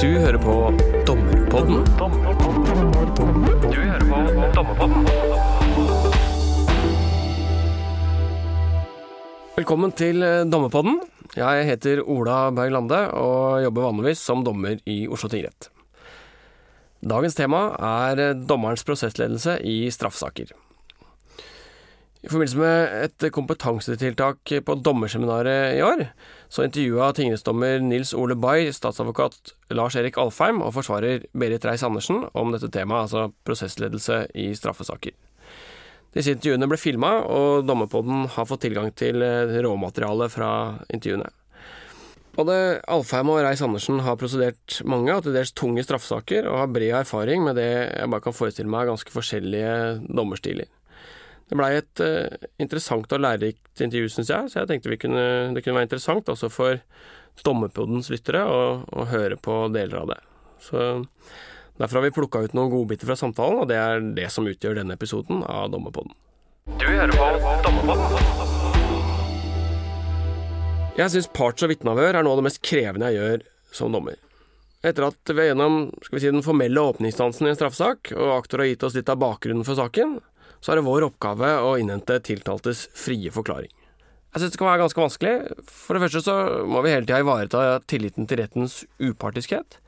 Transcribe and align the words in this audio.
Du 0.00 0.06
hører 0.16 0.38
på 0.40 0.52
Dommerpodden. 1.04 1.82
Du 3.60 3.76
hører 3.76 4.04
på 4.08 4.20
Dommerpodden. 4.54 5.04
Velkommen 9.58 9.92
til 9.92 10.24
eh, 10.24 10.46
Dommerpodden. 10.48 11.02
Jeg 11.36 11.68
heter 11.68 12.00
Ola 12.00 12.38
Berg 12.56 12.72
Lande 12.78 13.02
og 13.12 13.60
jobber 13.66 13.90
vanligvis 13.90 14.24
som 14.24 14.40
dommer 14.46 14.80
i 14.88 15.04
Oslo 15.04 15.28
tingrett. 15.28 15.68
Dagens 17.04 17.36
tema 17.36 17.66
er 17.76 18.24
eh, 18.24 18.34
dommerens 18.40 18.88
prosessledelse 18.88 19.58
i 19.68 19.82
straffesaker. 19.92 20.56
I 22.20 22.28
forbindelse 22.28 22.56
med 22.56 23.04
et 23.04 23.32
kompetansetiltak 23.36 24.56
på 24.64 24.80
dommerseminaret 24.80 25.76
i 25.76 25.84
år, 25.84 26.08
så 26.50 26.64
intervjua 26.66 27.12
tingrettsdommer 27.14 27.78
Nils 27.78 28.10
Ole 28.18 28.34
Bay 28.34 28.72
statsadvokat 28.74 29.52
Lars 29.70 29.94
Erik 29.96 30.18
Alfheim 30.18 30.58
og 30.66 30.74
forsvarer 30.74 31.28
Berit 31.30 31.64
Reiss-Andersen 31.64 32.24
om 32.34 32.50
dette 32.50 32.72
temaet, 32.74 33.06
altså 33.06 33.28
prosessledelse 33.46 34.24
i 34.34 34.50
straffesaker. 34.58 35.14
Disse 36.10 36.34
intervjuene 36.34 36.66
ble 36.66 36.78
filma, 36.80 37.12
og 37.22 37.68
Dommerpodden 37.68 38.24
har 38.34 38.48
fått 38.50 38.64
tilgang 38.66 38.90
til 38.98 39.22
råmaterialet 39.22 39.62
råmateriale 39.68 40.26
fra 40.32 40.50
intervjuene. 40.90 41.30
Både 42.34 42.56
Alfheim 42.90 43.30
og 43.30 43.44
Reiss-Andersen 43.44 44.02
har 44.02 44.18
prosedert 44.18 44.80
mange 44.90 45.14
og 45.14 45.22
til 45.22 45.34
dels 45.38 45.54
tunge 45.54 45.86
straffesaker, 45.86 46.50
og 46.50 46.64
har 46.64 46.74
bred 46.74 46.96
erfaring 47.04 47.46
med 47.46 47.58
det 47.62 47.70
jeg 47.70 48.10
bare 48.10 48.26
kan 48.26 48.34
forestille 48.34 48.70
meg 48.70 48.90
ganske 48.90 49.14
forskjellige 49.14 49.72
dommerstiler. 50.10 50.66
Det 51.50 51.58
blei 51.58 51.72
et 51.80 52.02
uh, 52.04 52.48
interessant 52.62 53.10
og 53.10 53.22
lærerikt 53.24 53.82
intervju, 53.82 54.10
syns 54.14 54.30
jeg, 54.30 54.50
så 54.52 54.60
jeg 54.60 54.70
tenkte 54.70 54.98
kunne, 55.02 55.24
det 55.56 55.64
kunne 55.64 55.80
være 55.80 55.88
interessant 55.88 56.30
også 56.30 56.50
for 56.52 56.78
Dommerpodens 57.42 58.10
lyttere 58.12 58.44
å, 58.46 58.60
å, 58.84 59.06
høre 59.10 59.38
på 59.40 59.64
deler 59.74 60.02
av 60.02 60.12
det. 60.12 60.20
Så 60.62 60.84
Derfor 61.80 61.96
har 61.96 62.04
vi 62.04 62.12
plukka 62.12 62.42
ut 62.44 62.52
noen 62.52 62.68
godbiter 62.68 63.08
fra 63.08 63.16
samtalen, 63.16 63.62
og 63.62 63.70
det 63.70 63.78
er 63.80 64.02
det 64.14 64.26
som 64.30 64.44
utgjør 64.44 64.82
denne 64.82 64.98
episoden 64.98 65.40
av 65.48 65.70
Dommerpodden. 65.72 66.12
Du 66.76 66.84
hører 66.84 67.14
på 67.16 67.54
Dommerpodden. 67.64 68.58
Jeg 71.00 71.14
syns 71.14 71.30
parts- 71.32 71.64
og 71.64 71.70
vitneavhør 71.72 72.18
er 72.18 72.26
noe 72.26 72.36
av 72.36 72.42
det 72.42 72.50
mest 72.50 72.60
krevende 72.66 73.08
jeg 73.08 73.22
gjør 73.22 73.46
som 73.72 73.94
dommer. 73.94 74.18
Etter 74.84 75.06
at 75.06 75.32
vi 75.32 75.40
er 75.40 75.50
gjennom 75.50 75.78
skal 76.04 76.16
vi 76.16 76.20
si, 76.20 76.32
den 76.32 76.44
formelle 76.44 76.84
åpningsdansen 76.92 77.48
i 77.48 77.50
en 77.54 77.56
straffesak, 77.56 78.12
og 78.16 78.34
aktor 78.36 78.60
har 78.60 78.68
gitt 78.68 78.84
oss 78.84 78.96
litt 78.98 79.08
av 79.12 79.20
bakgrunnen 79.20 79.64
for 79.64 79.80
saken, 79.80 80.18
så 80.60 80.72
er 80.72 80.80
det 80.80 80.86
vår 80.86 81.08
oppgave 81.08 81.52
å 81.64 81.76
innhente 81.80 82.18
tiltaltes 82.24 82.86
frie 82.96 83.32
forklaring. 83.32 83.72
Jeg 84.30 84.42
synes 84.42 84.52
det 84.54 84.60
kan 84.60 84.68
være 84.70 84.82
ganske 84.84 85.02
vanskelig. 85.02 85.34
For 85.66 85.96
det 85.96 86.02
første 86.04 86.22
så 86.22 86.34
må 86.70 86.82
vi 86.84 86.92
hele 86.94 87.06
tida 87.06 87.22
ivareta 87.22 87.62
tilliten 87.90 88.28
til 88.30 88.38
rettens 88.38 88.82
upartiskhet. 89.02 89.80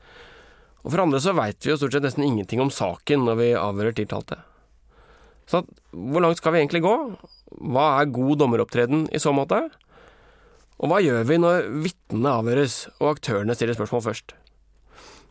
Og 0.83 0.91
for 0.91 1.03
andre 1.05 1.21
så 1.23 1.35
veit 1.37 1.63
vi 1.63 1.71
jo 1.71 1.77
stort 1.79 1.95
sett 1.95 2.03
nesten 2.03 2.25
ingenting 2.25 2.59
om 2.59 2.73
saken 2.73 3.23
når 3.23 3.39
vi 3.39 3.53
avhører 3.55 3.95
tiltalte. 3.95 4.41
Så 5.47 5.63
hvor 5.91 6.23
langt 6.23 6.41
skal 6.41 6.55
vi 6.55 6.63
egentlig 6.63 6.83
gå? 6.83 6.93
Hva 7.71 7.87
er 8.01 8.11
god 8.11 8.41
dommeropptreden 8.41 9.07
i 9.15 9.21
så 9.21 9.31
måte? 9.35 9.61
Og 10.83 10.91
hva 10.91 10.99
gjør 11.03 11.23
vi 11.29 11.39
når 11.39 11.69
vitnene 11.85 12.37
avhøres 12.41 12.87
og 12.97 13.13
aktørene 13.13 13.55
stiller 13.55 13.77
spørsmål 13.77 14.03
først? 14.09 14.35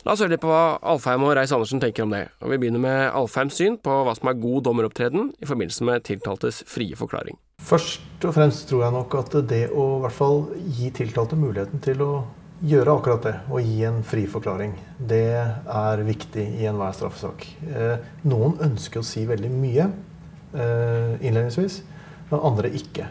La 0.02 0.16
oss 0.16 0.22
høre 0.24 0.32
litt 0.32 0.42
på 0.42 0.50
hva 0.50 0.80
Alfheim 0.90 1.22
og 1.22 1.36
Reiss-Andersen 1.38 1.78
tenker 1.82 2.02
om 2.02 2.10
det. 2.10 2.24
Og 2.42 2.50
Vi 2.50 2.56
begynner 2.58 2.82
med 2.82 3.04
Alfheims 3.14 3.54
syn 3.54 3.76
på 3.78 4.00
hva 4.02 4.16
som 4.18 4.32
er 4.32 4.40
god 4.42 4.64
dommeropptreden 4.66 5.28
i 5.38 5.46
forbindelse 5.46 5.86
med 5.86 6.02
tiltaltes 6.08 6.58
frie 6.66 6.98
forklaring. 6.98 7.38
Først 7.62 8.26
og 8.26 8.34
fremst 8.34 8.66
tror 8.66 8.82
jeg 8.82 8.96
nok 8.96 9.14
at 9.20 9.36
det 9.46 9.62
å 9.70 9.84
i 10.00 10.02
hvert 10.02 10.16
fall 10.16 10.42
gi 10.74 10.90
tiltalte 10.98 11.38
muligheten 11.38 11.84
til 11.86 12.02
å 12.02 12.10
gjøre 12.66 12.96
akkurat 12.98 13.28
det, 13.28 13.36
å 13.46 13.62
gi 13.62 13.78
en 13.86 14.02
fri 14.06 14.26
forklaring, 14.30 14.74
det 14.98 15.22
er 15.38 16.04
viktig 16.06 16.48
i 16.58 16.66
enhver 16.70 16.98
straffesak. 16.98 17.46
Eh, 17.70 18.02
noen 18.26 18.58
ønsker 18.62 19.02
å 19.02 19.06
si 19.06 19.22
veldig 19.26 19.50
mye 19.54 19.86
eh, 19.86 21.14
innledningsvis, 21.22 21.80
men 22.30 22.42
andre 22.50 22.74
ikke. 22.74 23.06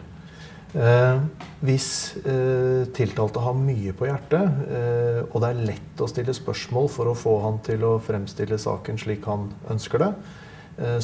Eh, 0.72 1.18
hvis 1.60 1.86
eh, 2.24 2.88
tiltalte 2.96 3.42
har 3.44 3.56
mye 3.58 3.92
på 3.92 4.06
hjertet, 4.08 4.60
eh, 4.72 5.18
og 5.26 5.42
det 5.44 5.50
er 5.50 5.66
lett 5.68 6.00
å 6.00 6.08
stille 6.08 6.32
spørsmål 6.32 6.88
for 6.92 7.10
å 7.10 7.18
få 7.18 7.34
han 7.44 7.58
til 7.66 7.84
å 7.84 7.98
fremstille 8.00 8.56
saken 8.60 9.00
slik 9.00 9.28
han 9.28 9.50
ønsker 9.72 10.06
det, 10.06 10.14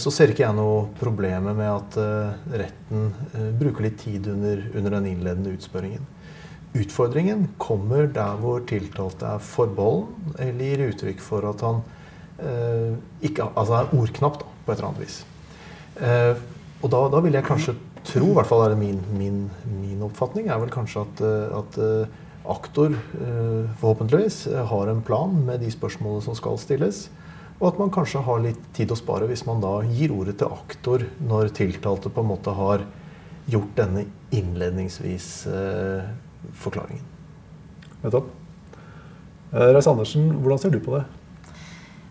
så 0.01 0.09
ser 0.11 0.31
ikke 0.33 0.47
jeg 0.47 0.57
noe 0.57 0.87
problem 0.97 1.51
med 1.53 1.69
at 1.69 1.97
retten 2.57 3.11
bruker 3.61 3.85
litt 3.85 3.99
tid 4.01 4.25
under, 4.33 4.63
under, 4.73 4.95
den 4.97 5.11
innledende 5.11 5.53
utspørringen. 5.53 6.07
Utfordringen 6.73 7.45
kommer 7.61 8.09
der 8.09 8.41
hvor 8.41 8.65
tiltalte 8.67 9.29
er 9.29 9.45
forbeholden 9.45 10.39
eller 10.41 10.71
gir 10.71 10.87
uttrykk 10.87 11.21
for 11.21 11.45
at 11.53 11.67
han 11.69 11.85
ikke, 13.21 13.51
altså 13.53 13.77
er 13.77 13.93
ordknapp 14.01 14.41
da, 14.41 14.49
på 14.65 14.73
et 14.73 14.81
eller 14.81 14.89
annet 14.89 15.05
vis. 15.05 15.21
Og 16.79 16.91
da, 16.93 17.01
da 17.11 17.21
vil 17.25 17.35
jeg 17.35 17.47
kanskje 17.47 17.75
tro, 18.07 18.31
i 18.31 18.35
hvert 18.37 18.49
fall 18.49 18.65
er 18.65 18.75
det 18.75 18.81
min, 18.81 18.99
min, 19.19 19.39
min 19.81 20.03
oppfatning, 20.07 20.47
er 20.47 20.61
vel 20.63 20.71
kanskje 20.71 21.03
at, 21.03 21.23
eh, 21.27 21.57
at 21.59 21.79
eh, 21.83 22.19
aktor 22.49 22.95
eh, 22.95 23.65
forhåpentligvis 23.81 24.45
har 24.71 24.91
en 24.91 25.03
plan 25.05 25.35
med 25.49 25.65
de 25.65 25.73
spørsmålene 25.75 26.23
som 26.25 26.37
skal 26.39 26.61
stilles. 26.63 27.09
Og 27.59 27.73
at 27.73 27.81
man 27.81 27.91
kanskje 27.91 28.23
har 28.23 28.39
litt 28.45 28.61
tid 28.77 28.95
å 28.95 28.99
spare 28.99 29.27
hvis 29.27 29.43
man 29.49 29.59
da 29.65 29.81
gir 29.91 30.15
ordet 30.15 30.37
til 30.39 30.55
aktor 30.55 31.03
når 31.19 31.51
tiltalte 31.59 32.13
på 32.15 32.23
en 32.23 32.31
måte 32.31 32.55
har 32.55 32.87
gjort 33.51 33.75
denne 33.81 34.07
innledningsvis 34.31 35.29
eh, 35.51 36.07
forklaringen. 36.63 37.03
Nettopp. 38.05 38.31
Reis 39.49 39.87
Andersen, 39.89 40.29
hvordan 40.45 40.61
ser 40.61 40.71
du 40.71 40.79
på 40.85 40.93
det? 40.95 41.07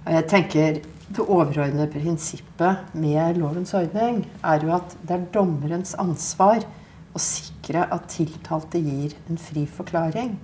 Jeg 0.07 0.25
tenker 0.31 0.79
det 1.07 1.23
overordnede 1.23 1.88
prinsippet 1.91 2.91
med 2.97 3.40
lovens 3.40 3.72
ordning 3.78 4.25
er 4.44 4.63
jo 4.63 4.73
at 4.75 4.95
det 5.07 5.16
er 5.16 5.29
dommerens 5.31 5.94
ansvar 6.00 6.66
å 7.16 7.22
sikre 7.22 7.85
at 7.94 8.09
tiltalte 8.12 8.81
gir 8.84 9.16
en 9.29 9.40
fri 9.40 9.63
forklaring. 9.72 10.35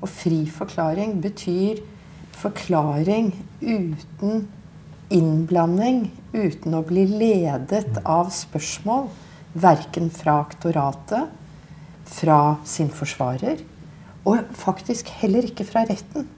Og 0.00 0.08
fri 0.08 0.44
forklaring 0.50 1.18
betyr 1.22 1.82
forklaring 2.38 3.32
uten 3.60 4.46
innblanding, 5.12 6.06
uten 6.32 6.76
å 6.76 6.84
bli 6.86 7.04
ledet 7.08 8.00
av 8.04 8.30
spørsmål, 8.34 9.08
verken 9.58 10.10
fra 10.12 10.38
aktoratet, 10.44 11.28
fra 12.08 12.40
sin 12.68 12.90
forsvarer, 12.92 13.60
og 14.28 14.52
faktisk 14.56 15.10
heller 15.20 15.48
ikke 15.48 15.66
fra 15.68 15.84
retten. 15.88 16.28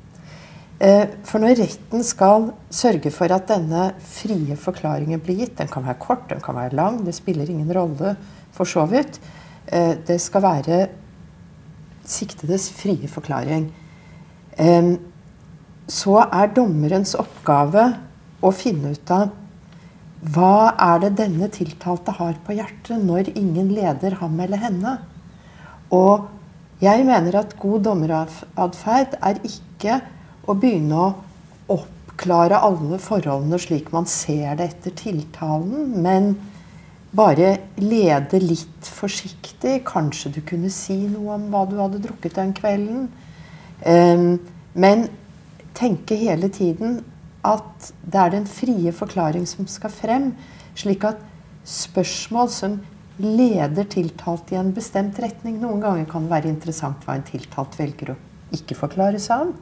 Eh, 0.80 1.10
for 1.28 1.42
når 1.42 1.58
retten 1.60 2.04
skal 2.06 2.46
sørge 2.72 3.10
for 3.12 3.32
at 3.34 3.50
denne 3.50 3.91
frie 4.00 4.56
forklaringen 4.56 5.20
blir 5.20 5.42
gitt 5.42 5.58
Den 5.58 5.68
kan 5.68 5.84
være 5.84 6.00
kort, 6.00 6.22
den 6.30 6.41
kan 6.41 6.56
være 6.56 6.72
lang, 6.78 7.02
det 7.04 7.12
spiller 7.18 7.50
ingen 7.52 7.68
rolle 7.76 8.14
for 8.56 8.64
så 8.64 8.86
vidt. 8.88 9.20
Eh, 9.68 9.98
det 10.06 10.16
skal 10.24 10.42
være 10.42 10.78
siktedes 12.10 12.70
frie 12.74 13.06
forklaring. 13.08 13.68
Så 15.86 16.16
er 16.20 16.50
dommerens 16.52 17.12
oppgave 17.16 17.84
å 18.42 18.50
finne 18.52 18.91
ut 18.97 19.12
av 19.14 19.30
hva 20.34 20.72
er 20.74 20.98
det 21.04 21.10
denne 21.20 21.48
tiltalte 21.54 22.12
har 22.18 22.34
på 22.44 22.56
hjertet 22.58 22.98
når 23.00 23.30
ingen 23.38 23.70
leder 23.72 24.18
ham 24.20 24.34
eller 24.42 24.60
henne. 24.60 24.97
Og 25.94 26.26
jeg 26.82 27.06
mener 27.08 27.38
at 27.41 27.54
god 27.60 27.86
dommeratferd 27.86 29.16
er 29.20 29.41
ikke 29.47 30.00
å 30.50 30.58
begynne 30.58 31.00
å 31.00 31.10
oppklare 31.70 32.60
alle 32.60 32.98
forholdene 33.02 33.60
slik 33.62 33.90
man 33.94 34.08
ser 34.10 34.58
det 34.58 34.70
etter 34.72 34.96
tiltalen, 34.98 35.94
men 36.02 36.34
bare 37.16 37.56
lede 37.80 38.40
litt 38.42 38.86
forsiktig. 38.86 39.80
Kanskje 39.88 40.34
du 40.36 40.40
kunne 40.46 40.70
si 40.74 40.96
noe 41.10 41.38
om 41.38 41.48
hva 41.52 41.64
du 41.70 41.76
hadde 41.80 42.02
drukket 42.04 42.36
den 42.38 42.52
kvelden. 42.56 43.08
Um, 43.86 44.38
men 44.74 45.08
tenke 45.74 46.18
hele 46.18 46.50
tiden 46.53 47.00
at 47.46 47.92
det 48.04 48.20
er 48.20 48.34
den 48.34 48.46
frie 48.46 48.92
forklaring 48.92 49.46
som 49.48 49.68
skal 49.70 49.92
frem, 49.94 50.32
slik 50.76 51.06
at 51.08 51.22
spørsmål 51.66 52.50
som 52.53 52.78
leder 53.20 53.88
tiltalt 53.91 54.53
i 54.53 54.58
en 54.60 54.70
bestemt 54.72 55.18
retning 55.20 55.58
Noen 55.60 55.82
ganger 55.82 56.06
kan 56.08 56.28
være 56.28 56.48
interessant 56.48 57.03
hva 57.04 57.18
en 57.18 57.26
tiltalt 57.26 57.76
velger 57.76 58.14
å 58.14 58.20
ikke 58.56 58.76
forklare 58.78 59.20
seg 59.20 59.48
om. 59.48 59.53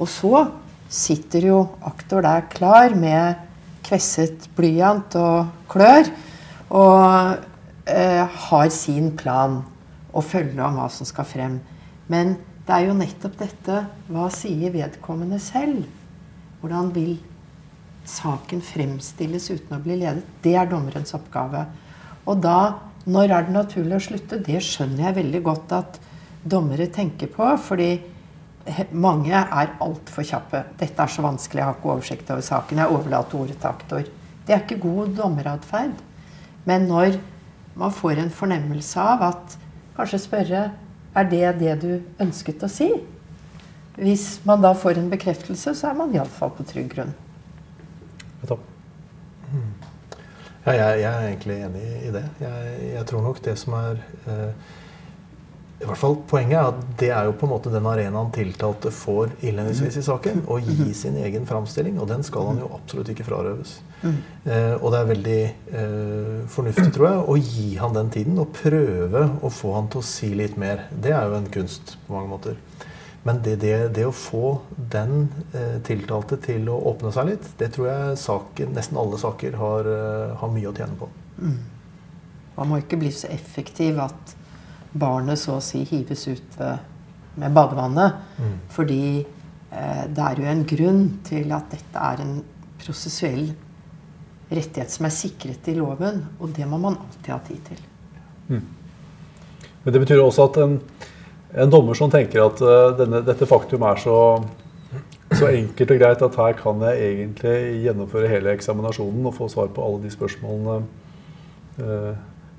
Og 0.00 0.08
så 0.10 0.46
sitter 0.90 1.48
jo 1.48 1.58
aktor 1.86 2.24
der 2.24 2.46
klar 2.52 2.94
med 2.98 3.40
kvesset 3.84 4.48
blyant 4.56 5.14
og 5.20 5.50
klør 5.70 6.08
og 6.74 7.36
eh, 7.86 8.24
har 8.24 8.72
sin 8.72 9.12
plan 9.18 9.60
og 10.14 10.24
følge 10.24 10.62
om 10.62 10.78
hva 10.78 10.88
som 10.92 11.08
skal 11.08 11.28
frem. 11.28 11.58
Men 12.10 12.36
det 12.64 12.74
er 12.74 12.88
jo 12.88 12.96
nettopp 12.96 13.36
dette 13.40 13.82
Hva 14.08 14.30
sier 14.32 14.72
vedkommende 14.72 15.40
selv? 15.42 15.84
Hvordan 16.60 16.90
vil 16.94 17.18
saken 18.08 18.62
fremstilles 18.64 19.50
uten 19.50 19.76
å 19.76 19.82
bli 19.84 19.98
ledet? 20.00 20.24
Det 20.44 20.54
er 20.56 20.68
dommerens 20.70 21.12
oppgave. 21.16 21.66
Og 22.24 22.40
da, 22.40 22.80
når 23.04 23.28
er 23.28 23.46
det 23.46 23.56
naturlig 23.56 23.98
å 23.98 24.04
slutte? 24.06 24.40
Det 24.40 24.62
skjønner 24.64 25.08
jeg 25.08 25.18
veldig 25.18 25.42
godt 25.44 25.74
at 25.76 26.00
dommere 26.44 26.88
tenker 26.92 27.28
på. 27.32 27.50
fordi 27.60 27.90
mange 28.92 29.34
er 29.34 29.74
altfor 29.80 30.24
kjappe. 30.24 30.64
'Dette 30.78 31.02
er 31.02 31.10
så 31.12 31.22
vanskelig, 31.22 31.60
jeg 31.60 31.68
har 31.68 31.76
ikke 31.76 31.92
oversikt 31.92 32.30
over 32.30 32.40
saken.' 32.40 32.78
Jeg 32.78 32.88
overlater 32.88 33.38
ordet 33.38 33.58
til 33.58 33.68
aktor. 33.68 34.04
Det 34.46 34.54
er 34.54 34.62
ikke 34.62 34.80
god 34.80 35.16
dommeratferd. 35.16 36.00
Men 36.64 36.88
når 36.88 37.20
man 37.76 37.92
får 37.92 38.22
en 38.22 38.30
fornemmelse 38.30 39.00
av 39.00 39.22
at 39.22 39.58
Kanskje 39.94 40.18
spørre 40.18 40.60
er 41.14 41.26
det 41.30 41.58
det 41.60 41.74
du 41.78 41.90
ønsket 42.18 42.64
å 42.66 42.68
si? 42.68 42.88
Hvis 43.94 44.40
man 44.42 44.62
da 44.64 44.72
får 44.74 44.98
en 44.98 45.10
bekreftelse, 45.12 45.74
så 45.78 45.92
er 45.92 45.94
man 45.94 46.14
iallfall 46.16 46.50
på 46.56 46.66
trygg 46.66 46.88
grunn. 46.96 47.12
Ja, 50.64 50.72
jeg, 50.72 51.00
jeg, 51.04 51.12
er 51.12 51.26
egentlig 51.28 51.58
enig 51.60 51.84
i 52.08 52.10
det. 52.10 52.24
Jeg, 52.40 52.76
jeg 52.94 53.06
tror 53.06 53.22
nok 53.22 53.38
det 53.44 53.54
som 53.60 53.76
er 53.78 54.00
eh, 54.26 54.72
i 55.82 55.86
hvert 55.88 55.98
fall 55.98 56.14
Poenget 56.30 56.58
er 56.58 56.68
at 56.70 56.84
det 57.00 57.08
er 57.10 57.26
jo 57.26 57.34
på 57.38 57.48
en 57.48 57.52
måte 57.52 57.72
den 57.72 57.86
arenaen 57.90 58.30
tiltalte 58.34 58.92
får 58.94 59.34
innledningsvis 59.40 59.98
i 60.00 60.04
saken. 60.06 60.44
Å 60.46 60.60
gi 60.62 60.92
sin 60.96 61.18
egen 61.20 61.48
framstilling, 61.48 61.98
og 62.00 62.08
den 62.12 62.22
skal 62.26 62.52
han 62.52 62.62
jo 62.62 62.70
absolutt 62.76 63.10
ikke 63.12 63.26
frarøves. 63.26 63.80
Eh, 64.04 64.74
og 64.78 64.90
det 64.92 65.00
er 65.00 65.10
veldig 65.10 65.40
eh, 65.80 66.40
fornuftig, 66.52 66.90
tror 66.94 67.08
jeg, 67.08 67.24
å 67.26 67.36
gi 67.40 67.68
han 67.80 67.96
den 67.96 68.12
tiden 68.14 68.40
og 68.42 68.52
prøve 68.56 69.26
å 69.42 69.50
få 69.52 69.74
han 69.78 69.90
til 69.92 70.02
å 70.02 70.06
si 70.06 70.30
litt 70.36 70.58
mer. 70.60 70.86
Det 70.92 71.14
er 71.16 71.28
jo 71.30 71.38
en 71.40 71.50
kunst 71.52 71.96
på 72.06 72.16
mange 72.16 72.32
måter. 72.32 72.60
Men 73.24 73.40
det, 73.44 73.56
det, 73.62 73.74
det 73.96 74.04
å 74.04 74.12
få 74.12 74.58
den 74.76 75.30
eh, 75.56 75.78
tiltalte 75.84 76.36
til 76.44 76.68
å 76.68 76.76
åpne 76.90 77.12
seg 77.14 77.30
litt, 77.30 77.46
det 77.60 77.70
tror 77.72 77.88
jeg 77.88 78.18
saken, 78.20 78.74
nesten 78.76 79.00
alle 79.00 79.20
saker 79.20 79.56
har, 79.56 79.88
eh, 79.88 80.34
har 80.42 80.52
mye 80.52 80.68
å 80.68 80.74
tjene 80.76 80.98
på. 81.00 81.08
Mm. 81.40 81.60
Man 82.58 82.70
må 82.70 82.82
ikke 82.82 83.00
bli 83.00 83.10
så 83.16 83.30
effektiv 83.32 83.98
at 84.04 84.36
barnet 84.94 85.40
så 85.40 85.58
å 85.58 85.62
si 85.64 85.82
hives 85.88 86.28
ut 86.30 86.58
med 87.34 87.52
badevannet. 87.52 88.12
Mm. 88.38 88.56
Fordi 88.70 89.04
eh, 89.20 90.04
det 90.08 90.26
er 90.26 90.40
jo 90.40 90.48
en 90.50 90.64
grunn 90.68 91.04
til 91.26 91.54
at 91.54 91.70
dette 91.74 92.08
er 92.10 92.24
en 92.24 92.34
prosessuell 92.80 93.46
rettighet 94.54 94.92
som 94.92 95.08
er 95.08 95.14
sikret 95.14 95.70
i 95.70 95.76
loven. 95.78 96.22
Og 96.40 96.52
det 96.56 96.68
må 96.70 96.78
man 96.80 96.98
alltid 97.00 97.32
ha 97.32 97.40
tid 97.46 97.62
til. 97.70 97.86
Mm. 98.48 98.66
Men 99.84 99.96
det 99.96 100.02
betyr 100.04 100.22
også 100.22 100.48
at 100.48 100.60
en, 100.64 100.76
en 101.64 101.72
dommer 101.72 101.96
som 101.98 102.12
tenker 102.12 102.44
at 102.44 102.60
uh, 102.64 102.92
denne, 102.98 103.22
dette 103.24 103.48
faktum 103.48 103.84
er 103.88 104.00
så, 104.00 104.18
så, 105.32 105.48
enkelt 105.50 105.92
og 105.92 106.00
greit 106.00 106.22
at 106.24 106.38
her 106.40 106.54
kan 106.56 106.84
jeg 106.88 107.08
egentlig 107.10 107.56
gjennomføre 107.84 108.30
hele 108.32 108.54
eksaminasjonen 108.56 109.28
og 109.28 109.36
få 109.36 109.50
svar 109.52 109.68
på 109.74 109.84
alle 109.84 110.04
de 110.06 110.12
spørsmålene 110.12 110.78
uh, 111.82 112.14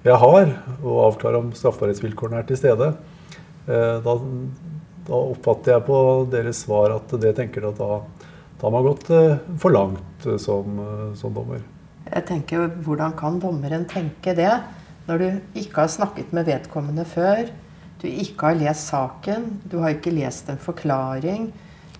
jeg 0.06 0.22
har, 0.22 0.52
og 0.84 1.04
avklare 1.08 1.42
om 1.42 1.52
straffbarhetsvilkårene 1.58 2.44
er 2.44 2.48
til 2.50 2.60
stede, 2.60 2.92
eh, 3.66 3.98
da, 4.06 4.14
da, 5.08 5.18
oppfatter 5.18 5.76
jeg 5.76 5.86
på 5.88 6.00
deres 6.30 6.62
svar 6.66 6.94
at 6.94 7.16
det 7.22 7.34
tenker 7.40 7.66
at 7.72 7.80
da, 7.80 8.02
da 8.60 8.68
har 8.68 8.76
man 8.76 8.86
gått 8.86 9.10
eh, 9.14 9.40
for 9.62 9.74
langt 9.74 10.28
eh, 10.30 10.38
som, 10.42 10.78
som 11.18 11.34
dommer. 11.34 11.64
Jeg 12.06 12.26
tenker, 12.30 12.68
Hvordan 12.86 13.16
kan 13.18 13.40
dommeren 13.42 13.88
tenke 13.90 14.36
det 14.38 14.52
når 15.08 15.22
du 15.22 15.62
ikke 15.62 15.86
har 15.86 15.94
snakket 15.94 16.34
med 16.38 16.46
vedkommende 16.52 17.06
før? 17.10 17.50
Du 18.02 18.06
ikke 18.06 18.52
har 18.52 18.60
lest 18.60 18.92
saken, 18.92 19.56
du 19.66 19.80
har 19.82 19.96
ikke 19.96 20.14
lest 20.14 20.52
en 20.54 20.62
forklaring. 20.62 21.50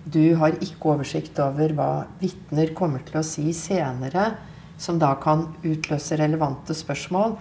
Du 0.06 0.36
har 0.38 0.54
ikke 0.62 0.92
oversikt 0.92 1.40
over 1.42 1.74
hva 1.74 1.90
vitner 2.20 2.70
kommer 2.78 3.02
til 3.02 3.18
å 3.18 3.26
si 3.26 3.50
senere, 3.56 4.36
som 4.78 5.00
da 5.02 5.16
kan 5.18 5.48
utløse 5.66 6.20
relevante 6.20 6.76
spørsmål 6.76 7.34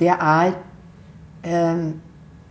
det 0.00 0.10
er 0.14 0.54
eh, 1.46 1.84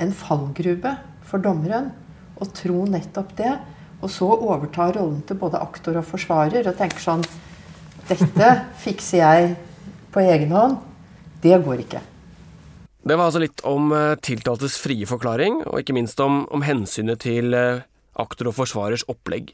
en 0.04 0.16
fallgruve 0.16 0.95
for 1.28 1.44
dommeren 1.44 1.92
å 2.40 2.48
tro 2.56 2.86
nettopp 2.90 3.36
det. 3.40 3.54
Og 4.04 4.12
så 4.12 4.28
overta 4.28 4.90
rollen 4.92 5.22
til 5.28 5.40
både 5.40 5.62
aktor 5.63 6.00
og 6.00 6.07
forsvarer 6.10 6.68
og 6.68 6.80
tenker 6.80 7.04
sånn 7.04 7.28
Dette 8.04 8.50
fikser 8.84 9.22
jeg 9.22 9.54
på 10.12 10.24
egen 10.25 10.51
hånd. 10.51 10.81
Det 11.44 11.56
går 11.63 11.86
ikke. 11.86 12.01
Det 13.04 13.16
var 13.16 13.30
altså 13.30 13.42
litt 13.44 13.63
om 13.68 13.92
eh, 13.95 14.16
tiltaltes 14.24 14.78
frie 14.80 15.07
forklaring, 15.07 15.62
og 15.68 15.81
ikke 15.81 15.95
minst 15.95 16.19
om, 16.24 16.44
om 16.56 16.63
hensynet 16.63 17.24
til 17.24 17.56
eh, 17.56 17.84
aktor 18.19 18.51
og 18.51 18.57
forsvarers 18.60 19.04
opplegg. 19.12 19.51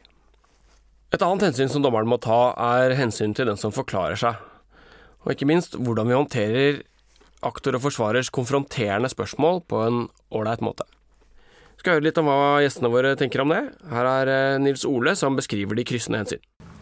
Et 1.10 1.24
annet 1.26 1.48
hensyn 1.48 1.72
som 1.74 1.82
dommeren 1.82 2.10
må 2.10 2.20
ta, 2.22 2.54
er 2.78 2.94
hensynet 2.98 3.40
til 3.40 3.50
den 3.50 3.58
som 3.58 3.74
forklarer 3.74 4.20
seg. 4.22 4.38
Og 5.26 5.34
ikke 5.34 5.50
minst 5.50 5.74
hvordan 5.78 6.10
vi 6.10 6.18
håndterer 6.18 6.82
aktor 7.46 7.78
og 7.78 7.86
forsvarers 7.88 8.32
konfronterende 8.34 9.10
spørsmål 9.12 9.62
på 9.70 9.84
en 9.86 10.08
ålreit 10.36 10.64
måte. 10.66 10.88
Vi 11.80 11.84
skal 11.86 11.96
høre 11.96 12.10
litt 12.10 12.18
om 12.20 12.28
hva 12.28 12.60
gjestene 12.60 12.92
våre 12.92 13.14
tenker 13.16 13.40
om 13.46 13.54
det. 13.54 13.62
Her 13.88 14.08
er 14.12 14.32
eh, 14.34 14.58
Nils 14.60 14.84
Ole 14.84 15.14
som 15.16 15.38
beskriver 15.40 15.80
de 15.80 15.86
kryssende 15.88 16.20
hensyn. 16.20 16.42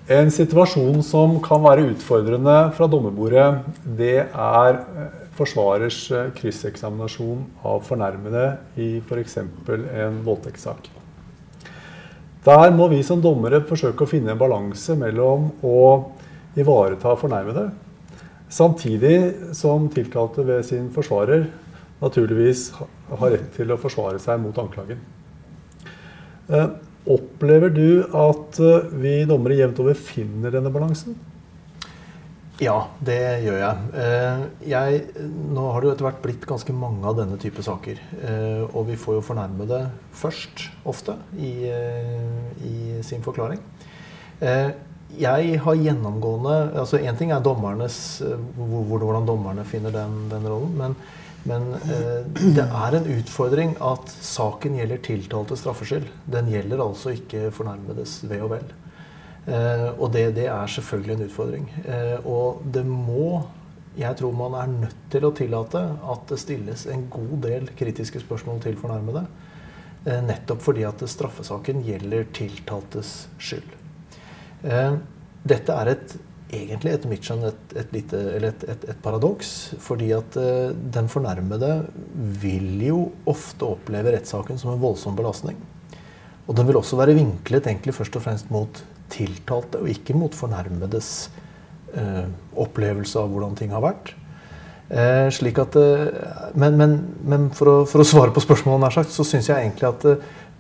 En 0.10 0.32
situasjon 0.34 1.04
som 1.06 1.36
kan 1.44 1.62
være 1.62 1.84
utfordrende 1.92 2.56
fra 2.74 2.88
dommerbordet, 2.90 3.46
det 4.00 4.24
er 4.26 4.80
eh, 4.80 5.18
forsvarers 5.38 6.00
eh, 6.10 6.30
krysseksaminasjon 6.40 7.44
av 7.62 7.84
fornærmede 7.86 8.46
i 8.82 8.96
f.eks. 9.04 9.38
For 9.68 9.86
en 10.06 10.22
voldtektssak. 10.26 10.90
Der 12.48 12.72
må 12.74 12.88
vi 12.90 13.04
som 13.06 13.22
dommere 13.22 13.62
forsøke 13.68 14.06
å 14.06 14.10
finne 14.10 14.34
en 14.34 14.40
balanse 14.42 14.96
mellom 14.98 15.52
å 15.62 15.80
ivareta 16.58 17.14
fornærmede 17.20 17.70
Samtidig 18.48 19.54
som 19.58 19.90
tiltalte 19.92 20.46
ved 20.48 20.64
sin 20.66 20.88
forsvarer 20.96 21.50
naturligvis 22.00 22.70
har 22.78 23.32
rett 23.34 23.50
til 23.56 23.74
å 23.74 23.80
forsvare 23.82 24.20
seg 24.22 24.40
mot 24.40 24.58
anklagen. 24.62 25.02
Eh, 26.48 26.68
opplever 27.12 27.74
du 27.74 28.06
at 28.16 28.60
eh, 28.64 28.94
vi 29.02 29.18
dommere 29.28 29.58
jevnt 29.58 29.82
over 29.84 29.98
finner 30.00 30.54
denne 30.54 30.72
balansen? 30.72 31.18
Ja, 32.62 32.88
det 33.06 33.20
gjør 33.44 33.60
jeg. 33.60 33.90
Eh, 34.02 34.46
jeg. 34.72 35.02
Nå 35.54 35.68
har 35.74 35.84
det 35.84 35.90
jo 35.90 35.94
etter 35.98 36.08
hvert 36.08 36.24
blitt 36.24 36.48
ganske 36.50 36.74
mange 36.74 37.04
av 37.06 37.20
denne 37.20 37.38
type 37.42 37.62
saker. 37.66 38.00
Og 38.72 38.88
vi 38.88 38.98
får 38.98 39.20
jo 39.20 39.28
fornærmede 39.28 39.84
først, 40.18 40.70
ofte, 40.88 41.20
i, 41.38 41.70
i 42.66 42.78
sin 43.06 43.26
forklaring 43.26 43.62
jeg 45.16 45.60
har 45.64 45.80
gjennomgående 45.80 46.56
altså 46.82 47.00
Én 47.00 47.16
ting 47.18 47.32
er 47.32 47.44
dommernes, 47.44 48.22
eh, 48.22 48.36
hvordan 48.58 49.28
dommerne 49.28 49.64
finner 49.66 49.94
den, 49.96 50.28
den 50.32 50.48
rollen. 50.50 50.74
Men, 50.78 50.98
men 51.48 51.70
eh, 51.80 52.26
det 52.58 52.66
er 52.66 52.98
en 52.98 53.08
utfordring 53.18 53.78
at 53.80 54.12
saken 54.12 54.76
gjelder 54.82 55.00
tiltalte 55.06 55.58
straffskyld. 55.60 56.10
Den 56.28 56.52
gjelder 56.52 56.84
altså 56.84 57.16
ikke 57.16 57.48
fornærmedes 57.56 58.20
ve 58.28 58.42
og 58.44 58.52
vel. 58.58 58.68
Eh, 59.48 59.90
og 59.96 60.12
det, 60.12 60.34
det, 60.36 60.50
er 60.52 60.74
selvfølgelig 60.76 61.16
en 61.16 61.28
utfordring. 61.30 61.70
Eh, 61.86 62.18
og 62.28 62.66
det 62.74 62.86
må 62.86 63.48
Jeg 63.98 64.14
tror 64.20 64.34
man 64.38 64.54
er 64.54 64.68
nødt 64.70 65.06
til 65.10 65.24
å 65.26 65.32
tillate 65.34 65.80
at 65.82 66.28
det 66.30 66.38
stilles 66.38 66.84
en 66.86 67.08
god 67.10 67.40
del 67.48 67.64
kritiske 67.80 68.20
spørsmål 68.22 68.60
til 68.62 68.78
fornærmede. 68.78 69.24
Eh, 70.06 70.22
nettopp 70.22 70.62
fordi 70.62 70.84
at 70.86 71.02
straffesaken 71.10 71.82
gjelder 71.88 72.28
tiltaltes 72.30 73.24
skyld. 73.42 73.74
Eh, 74.64 74.98
dette 75.48 75.78
er 75.84 75.94
et, 75.94 76.18
egentlig 76.48 76.94
etter 76.96 77.12
mitt 77.12 77.26
skjønn 77.28 77.48
et, 77.50 77.64
et, 77.76 77.90
lite, 77.96 78.20
et, 78.40 78.68
et, 78.74 79.00
paradoks. 79.04 79.54
Fordi 79.84 80.12
at 80.18 80.38
eh, 80.42 80.76
den 80.98 81.10
fornærmede 81.12 81.72
vil 82.42 82.86
jo 82.88 83.02
ofte 83.30 83.68
oppleve 83.68 84.16
rettssaken 84.16 84.60
som 84.62 84.74
en 84.74 84.84
voldsom 84.84 85.18
belastning. 85.18 85.60
Og 86.48 86.56
den 86.56 86.70
vil 86.70 86.80
også 86.80 87.00
være 87.00 87.18
vinklet 87.18 87.68
egentlig 87.68 87.96
først 87.96 88.16
og 88.16 88.24
fremst 88.24 88.54
mot 88.54 88.80
tiltalte, 89.12 89.82
og 89.82 89.92
ikke 89.92 90.16
mot 90.16 90.36
fornærmedes 90.36 91.12
eh, 91.96 92.24
opplevelse 92.60 93.20
av 93.20 93.30
hvordan 93.32 93.56
ting 93.60 93.76
har 93.76 93.84
vært. 93.84 94.14
Eh, 94.88 95.28
slik 95.36 95.60
at, 95.60 95.76
eh, 95.76 96.52
men, 96.56 96.78
men, 96.80 96.98
men 97.28 97.50
for, 97.56 97.72
å, 97.72 97.78
for, 97.90 98.04
å, 98.04 98.08
svare 98.08 98.32
på 98.36 98.44
spørsmålet, 98.44 98.86
nær 98.86 98.96
sagt, 98.96 99.12
så 99.12 99.26
syns 99.28 99.50
jeg 99.52 99.60
egentlig 99.60 99.90
at 99.90 100.08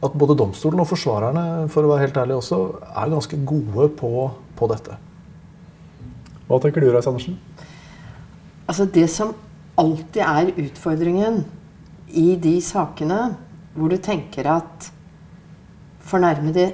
at 0.04 0.14
både 0.14 0.38
domstolen 0.38 0.82
og 0.84 0.90
forsvarerne 0.92 1.66
for 1.74 1.86
å 1.86 1.92
være 1.92 2.06
helt 2.06 2.20
ærlig 2.22 2.38
også, 2.38 2.60
er 2.94 3.14
ganske 3.14 3.40
gode 3.50 3.90
på, 3.98 4.12
på 4.58 4.70
dette. 4.70 4.98
Hva 6.48 6.60
tenker 6.64 6.84
du, 6.84 6.92
Reis 6.94 7.08
Andersen? 7.10 7.40
Altså 8.68 8.86
Det 8.86 9.08
som 9.10 9.34
alltid 9.80 10.22
er 10.24 10.54
utfordringen 10.58 11.42
i 12.08 12.36
de 12.40 12.58
sakene 12.64 13.36
hvor 13.78 13.92
du 13.92 13.98
tenker 14.02 14.48
at 14.50 14.88
fornærmede 16.08 16.72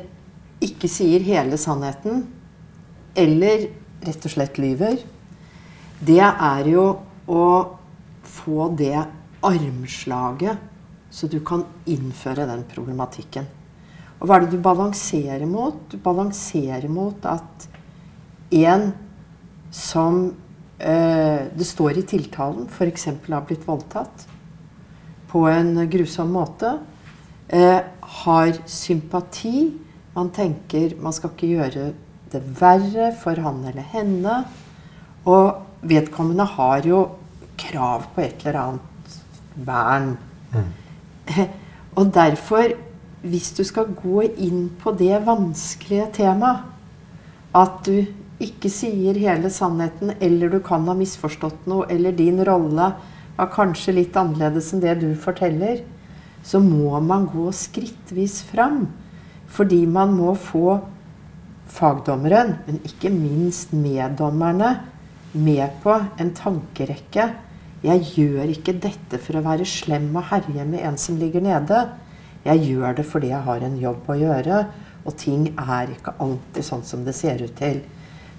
ikke 0.63 0.88
sier 0.92 1.24
hele 1.25 1.58
sannheten, 1.60 2.25
eller 3.15 3.68
rett 4.03 4.27
og 4.27 4.32
slett 4.32 4.60
lyver, 4.62 5.00
det 6.03 6.22
er 6.24 6.70
jo 6.70 6.86
å 7.27 7.48
få 8.27 8.70
det 8.77 8.96
armslaget 9.44 10.73
så 11.13 11.29
du 11.29 11.39
kan 11.46 11.65
innføre 11.86 12.48
den 12.50 12.63
problematikken. 12.72 13.46
Og 14.17 14.25
hva 14.25 14.38
er 14.38 14.46
det 14.46 14.55
du 14.55 14.63
balanserer 14.63 15.46
mot? 15.46 15.77
Du 15.91 16.00
balanserer 16.01 16.89
mot 16.89 17.25
at 17.29 17.67
en 18.53 18.88
som 19.74 20.24
eh, 20.79 21.50
det 21.53 21.67
står 21.67 22.00
i 22.00 22.05
tiltalen, 22.08 22.65
f.eks. 22.70 23.10
har 23.27 23.46
blitt 23.46 23.67
voldtatt 23.67 24.25
på 25.29 25.46
en 25.50 25.75
grusom 25.89 26.34
måte, 26.34 26.77
eh, 27.48 27.79
har 28.01 28.53
sympati 28.65 29.72
Man 30.13 30.27
tenker 30.29 30.91
man 31.01 31.13
skal 31.13 31.32
ikke 31.34 31.48
gjøre 31.50 31.84
det 32.29 32.41
verre 32.60 33.08
for 33.17 33.39
han 33.41 33.63
eller 33.65 33.82
henne. 33.96 34.36
Og 35.25 35.88
vedkommende 35.89 36.46
har 36.53 36.86
jo 36.86 37.00
krav 37.58 38.05
på 38.13 38.22
et 38.22 38.46
eller 38.46 38.60
annet 38.62 39.17
vern. 39.65 40.12
Og 41.98 42.10
derfor, 42.13 42.74
hvis 43.24 43.51
du 43.56 43.63
skal 43.68 43.94
gå 43.96 44.25
inn 44.42 44.68
på 44.82 44.96
det 44.98 45.22
vanskelige 45.27 46.10
temaet, 46.20 46.70
at 47.53 47.84
du 47.86 48.08
ikke 48.42 48.70
sier 48.74 49.18
hele 49.22 49.51
sannheten, 49.53 50.15
eller 50.20 50.50
du 50.50 50.60
kan 50.65 50.88
ha 50.89 50.96
misforstått 50.98 51.68
noe, 51.70 51.86
eller 51.94 52.15
din 52.18 52.42
rolle 52.44 52.89
var 53.38 53.51
kanskje 53.53 53.96
litt 54.00 54.18
annerledes 54.18 54.72
enn 54.74 54.82
det 54.84 54.98
du 55.03 55.12
forteller, 55.20 55.84
så 56.44 56.60
må 56.60 57.00
man 57.06 57.27
gå 57.32 57.48
skrittvis 57.56 58.42
fram. 58.50 58.88
Fordi 59.53 59.84
man 59.86 60.15
må 60.18 60.34
få 60.34 60.80
fagdommeren, 61.74 62.58
men 62.65 62.82
ikke 62.88 63.13
minst 63.13 63.74
meddommerne, 63.74 64.80
med 65.34 65.80
på 65.82 65.96
en 66.22 66.30
tankerekke. 66.38 67.32
Jeg 67.84 68.06
gjør 68.16 68.52
ikke 68.54 68.78
dette 68.80 69.20
for 69.20 69.36
å 69.36 69.44
være 69.44 69.68
slem 69.68 70.08
og 70.16 70.30
herje 70.30 70.63
med 70.63 70.86
en 70.88 70.98
som 71.00 71.18
ligger 71.20 71.44
nede. 71.44 71.82
Jeg 72.46 72.63
gjør 72.70 72.96
det 73.00 73.06
fordi 73.08 73.32
jeg 73.34 73.44
har 73.44 73.63
en 73.63 73.75
jobb 73.80 74.08
å 74.08 74.20
gjøre, 74.20 74.60
og 75.04 75.18
ting 75.20 75.50
er 75.60 75.92
ikke 75.92 76.16
alltid 76.24 76.63
sånn 76.63 76.86
som 76.88 77.04
det 77.04 77.16
ser 77.18 77.44
ut 77.44 77.56
til. 77.60 77.82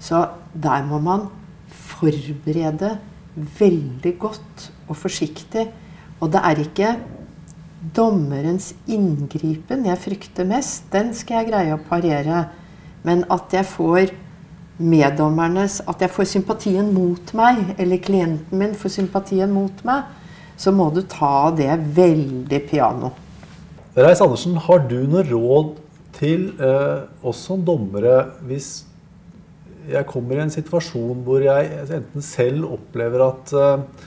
Så 0.01 0.23
der 0.53 0.85
må 0.89 0.97
man 1.01 1.27
forberede 1.69 2.95
veldig 3.35 4.15
godt 4.19 4.69
og 4.87 4.97
forsiktig. 4.97 5.67
Og 6.21 6.31
det 6.33 6.41
er 6.41 6.61
ikke 6.63 6.91
dommerens 7.95 8.71
inngripen 8.89 9.85
jeg 9.85 10.01
frykter 10.01 10.47
mest. 10.49 10.87
Den 10.93 11.13
skal 11.13 11.43
jeg 11.43 11.51
greie 11.51 11.75
å 11.75 11.83
parere. 11.89 12.47
Men 13.05 13.25
at 13.29 13.53
jeg 13.53 13.69
får 13.69 14.13
meddommernes 14.77 15.79
At 15.87 16.01
jeg 16.03 16.11
får 16.11 16.29
sympatien 16.33 16.91
mot 16.93 17.33
meg, 17.37 17.75
eller 17.79 18.01
klienten 18.03 18.59
min 18.59 18.75
får 18.75 18.97
sympatien 18.97 19.51
mot 19.53 19.83
meg, 19.87 20.09
så 20.57 20.71
må 20.71 20.89
du 20.95 21.01
ta 21.07 21.51
det 21.55 21.71
veldig 21.95 22.59
piano. 22.69 23.11
Reis 23.95 24.21
Andersen, 24.23 24.57
har 24.59 24.83
du 24.89 24.97
noe 25.07 25.23
råd 25.27 25.77
til 26.15 26.49
eh, 26.63 27.07
oss 27.27 27.43
som 27.47 27.63
dommere 27.63 28.17
hvis 28.47 28.85
jeg 29.89 30.07
kommer 30.09 30.39
i 30.39 30.43
en 30.45 30.53
situasjon 30.53 31.23
hvor 31.25 31.43
jeg 31.43 31.71
enten 31.83 32.23
selv 32.25 32.69
opplever 32.75 33.23
at 33.27 33.53
eh, 33.59 34.03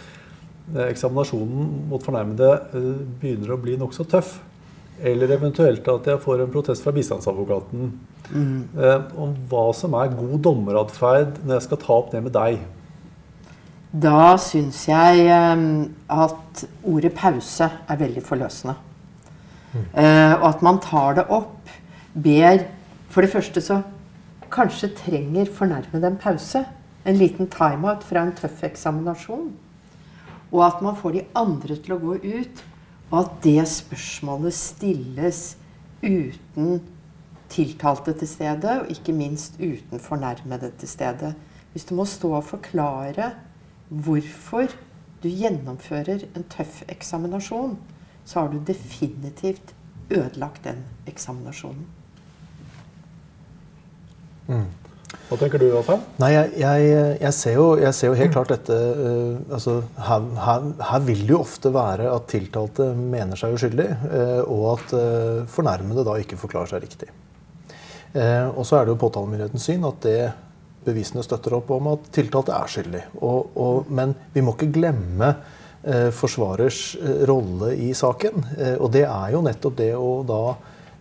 eksaminasjonen 0.88 1.68
mot 1.88 2.04
fornærmede 2.04 2.50
eh, 2.76 2.92
begynner 3.20 3.54
å 3.54 3.60
bli 3.62 3.76
nokså 3.80 4.08
tøff, 4.08 4.38
eller 5.02 5.30
eventuelt 5.36 5.86
at 5.88 6.08
jeg 6.10 6.20
får 6.22 6.42
en 6.42 6.50
protest 6.52 6.82
fra 6.84 6.92
bistandsadvokaten 6.94 7.90
mm. 8.30 8.62
eh, 8.78 9.04
om 9.20 9.34
hva 9.50 9.68
som 9.76 9.94
er 9.98 10.14
god 10.16 10.40
dommeratferd 10.44 11.38
når 11.44 11.58
jeg 11.58 11.66
skal 11.68 11.80
ta 11.84 11.94
opp 11.98 12.10
det 12.14 12.22
med 12.24 12.34
deg. 12.34 12.58
Da 13.88 14.34
syns 14.42 14.82
jeg 14.88 15.28
eh, 15.32 15.62
at 16.12 16.64
ordet 16.84 17.14
pause 17.16 17.68
er 17.68 18.00
veldig 18.00 18.24
forløsende. 18.26 18.74
Mm. 19.72 19.84
Eh, 19.84 20.34
og 20.40 20.48
at 20.50 20.64
man 20.64 20.80
tar 20.82 21.20
det 21.20 21.28
opp, 21.28 21.54
ber 22.14 22.64
For 23.08 23.24
det 23.24 23.32
første 23.32 23.60
så 23.64 23.78
kanskje 24.52 24.90
trenger 24.92 25.48
fornærmede 25.48 26.10
en 26.10 26.18
pause. 26.20 26.60
En 27.08 27.16
liten 27.16 27.48
timeout 27.48 28.02
fra 28.04 28.20
en 28.20 28.34
tøff 28.36 28.60
eksaminasjon. 28.68 29.46
Og 30.52 30.60
at 30.66 30.82
man 30.84 30.96
får 30.96 31.14
de 31.16 31.22
andre 31.34 31.76
til 31.80 31.94
å 31.96 32.00
gå 32.02 32.18
ut. 32.20 32.60
Og 33.10 33.18
at 33.20 33.30
det 33.44 33.62
spørsmålet 33.68 34.54
stilles 34.54 35.56
uten 36.02 36.80
tiltalte 37.48 38.12
til 38.12 38.28
stede, 38.28 38.80
og 38.82 38.90
ikke 38.92 39.12
minst 39.16 39.56
uten 39.60 40.00
fornærmede 40.00 40.72
til 40.78 40.88
stede. 40.88 41.34
Hvis 41.72 41.84
du 41.88 41.94
må 41.94 42.04
stå 42.04 42.32
og 42.36 42.44
forklare 42.44 43.32
hvorfor 43.88 44.68
du 45.22 45.28
gjennomfører 45.28 46.26
en 46.36 46.44
tøff 46.52 46.82
eksaminasjon, 46.88 47.78
så 48.24 48.40
har 48.40 48.52
du 48.52 48.60
definitivt 48.66 49.74
ødelagt 50.10 50.64
den 50.64 50.84
eksaminasjonen. 51.06 51.86
Mm. 54.48 54.68
Hva 55.28 55.37
tenker 55.37 55.61
du, 55.61 55.66
Alfheim? 55.76 56.00
Nei, 56.23 56.30
jeg, 56.32 56.52
jeg, 56.56 56.85
jeg, 57.20 57.32
ser 57.37 57.56
jo, 57.58 57.64
jeg, 57.76 57.92
ser 57.92 58.08
jo, 58.08 58.16
helt 58.16 58.32
klart 58.32 58.52
dette 58.54 58.73
uh, 58.73 59.35
altså, 59.52 59.75
her, 60.06 60.28
her, 60.40 60.68
her, 60.88 61.02
vil 61.04 61.20
det 61.26 61.35
jo 61.35 61.40
ofte 61.42 61.73
være 61.75 62.06
at 62.08 62.30
tiltalte 62.32 62.87
mener 62.97 63.37
seg 63.37 63.56
uskyldig, 63.58 63.88
uh, 64.08 64.40
og 64.49 64.62
at 64.73 64.94
uh, 64.97 65.42
fornærmede 65.52 66.06
da 66.08 66.14
ikke 66.23 66.38
forklarer 66.40 66.73
seg 66.73 66.85
riktig. 66.87 67.12
og 68.16 68.64
så 68.64 68.78
er 68.78 68.87
det 68.87 68.94
jo 68.94 69.00
påtalemyndighetens 69.02 69.66
syn 69.68 69.85
at 69.85 69.99
det 70.00 70.30
bevisene 70.87 71.20
støtter 71.23 71.58
opp 71.58 71.68
om 71.76 71.90
at 71.92 72.08
tiltalte 72.14 72.54
er 72.56 72.70
skyldig. 72.73 73.02
Og, 73.20 73.50
og, 73.61 73.90
men 73.92 74.14
vi 74.32 74.40
må 74.42 74.54
ikke 74.56 74.70
glemme 74.73 75.28
forsvarers 76.16 76.80
rolle 77.28 77.75
i 77.76 77.92
saken. 77.94 78.47
og 78.80 78.88
det 78.97 79.04
er 79.04 79.35
jo 79.35 79.44
nettopp 79.44 79.76
det 79.78 79.92
å 79.94 80.08
da 80.26 80.40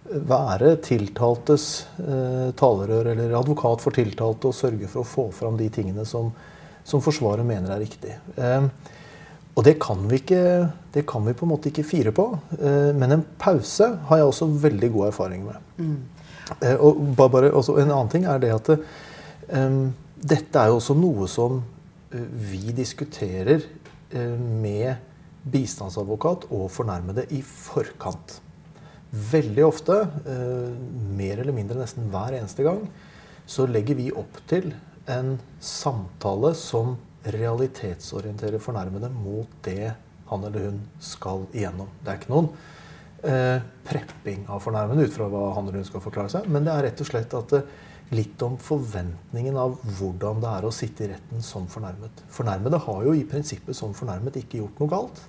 være 0.08 0.76
tiltaltes 0.86 1.88
eh, 2.02 2.50
talerør 2.58 3.12
eller 3.14 3.38
advokat 3.40 3.84
for 3.84 3.96
tiltalte 3.96 4.50
og 4.50 4.56
sørge 4.56 4.90
for 4.92 5.04
å 5.04 5.08
få 5.08 5.26
fram 5.36 5.58
de 5.60 5.70
tingene 5.74 6.06
som, 6.08 6.30
som 6.88 7.04
Forsvaret 7.04 7.46
mener 7.48 7.74
er 7.74 7.84
riktig. 7.84 8.14
Eh, 8.36 8.70
og 9.58 9.66
det 9.66 9.80
kan, 9.82 10.04
vi 10.06 10.20
ikke, 10.22 10.44
det 10.94 11.08
kan 11.10 11.26
vi 11.26 11.34
på 11.34 11.48
en 11.48 11.52
måte 11.56 11.72
ikke 11.72 11.88
fire 11.88 12.14
på. 12.14 12.28
Eh, 12.60 12.92
men 12.94 13.18
en 13.18 13.26
pause 13.42 13.90
har 14.10 14.22
jeg 14.22 14.30
også 14.30 14.52
veldig 14.68 14.92
god 14.94 15.10
erfaring 15.10 15.48
med. 15.48 15.74
Mm. 15.82 15.98
Eh, 16.62 16.76
og 16.80 17.02
bare, 17.18 17.52
en 17.52 17.92
annen 17.92 18.12
ting 18.12 18.28
er 18.30 18.40
det 18.42 18.54
at 18.56 18.72
eh, 18.74 19.80
dette 20.18 20.62
er 20.62 20.72
jo 20.72 20.80
også 20.80 20.96
noe 20.98 21.28
som 21.32 21.60
eh, 22.12 22.24
vi 22.52 22.72
diskuterer 22.76 23.66
med 24.08 25.02
bistandsadvokat 25.52 26.46
og 26.56 26.70
fornærmede 26.72 27.26
i 27.36 27.42
forkant. 27.44 28.38
Veldig 29.18 29.64
ofte, 29.66 30.02
eh, 30.30 30.74
mer 31.18 31.40
eller 31.42 31.56
mindre 31.56 31.80
nesten 31.80 32.10
hver 32.12 32.36
eneste 32.38 32.66
gang, 32.66 32.84
så 33.48 33.66
legger 33.70 33.98
vi 33.98 34.12
opp 34.12 34.42
til 34.50 34.74
en 35.08 35.38
samtale 35.64 36.52
som 36.60 36.98
realitetsorienterer 37.28 38.62
fornærmede 38.62 39.10
mot 39.12 39.50
det 39.66 39.94
han 40.28 40.44
eller 40.44 40.68
hun 40.68 40.82
skal 41.00 41.46
igjennom. 41.56 41.90
Det 42.04 42.12
er 42.12 42.20
ikke 42.20 42.34
noen 42.34 42.50
eh, 43.24 43.60
prepping 43.88 44.46
av 44.52 44.64
fornærmede 44.64 45.08
ut 45.08 45.16
fra 45.16 45.30
hva 45.32 45.44
han 45.56 45.68
eller 45.68 45.82
hun 45.82 45.90
skal 45.90 46.04
forklare 46.04 46.34
seg, 46.36 46.50
men 46.52 46.68
det 46.68 46.74
er 46.74 46.90
rett 46.90 47.04
og 47.04 47.10
slett 47.10 47.36
at 47.40 47.56
eh, 47.58 47.72
litt 48.16 48.42
om 48.46 48.56
forventningen 48.62 49.58
av 49.60 49.76
hvordan 49.98 50.44
det 50.44 50.52
er 50.52 50.68
å 50.68 50.76
sitte 50.76 51.08
i 51.08 51.12
retten 51.12 51.44
som 51.44 51.68
fornærmet. 51.72 52.24
Fornærmede 52.32 52.80
har 52.86 53.04
jo 53.08 53.16
i 53.16 53.26
prinsippet 53.28 53.76
som 53.76 53.96
fornærmet 53.98 54.40
ikke 54.40 54.62
gjort 54.62 54.80
noe 54.80 54.92
galt. 54.92 55.24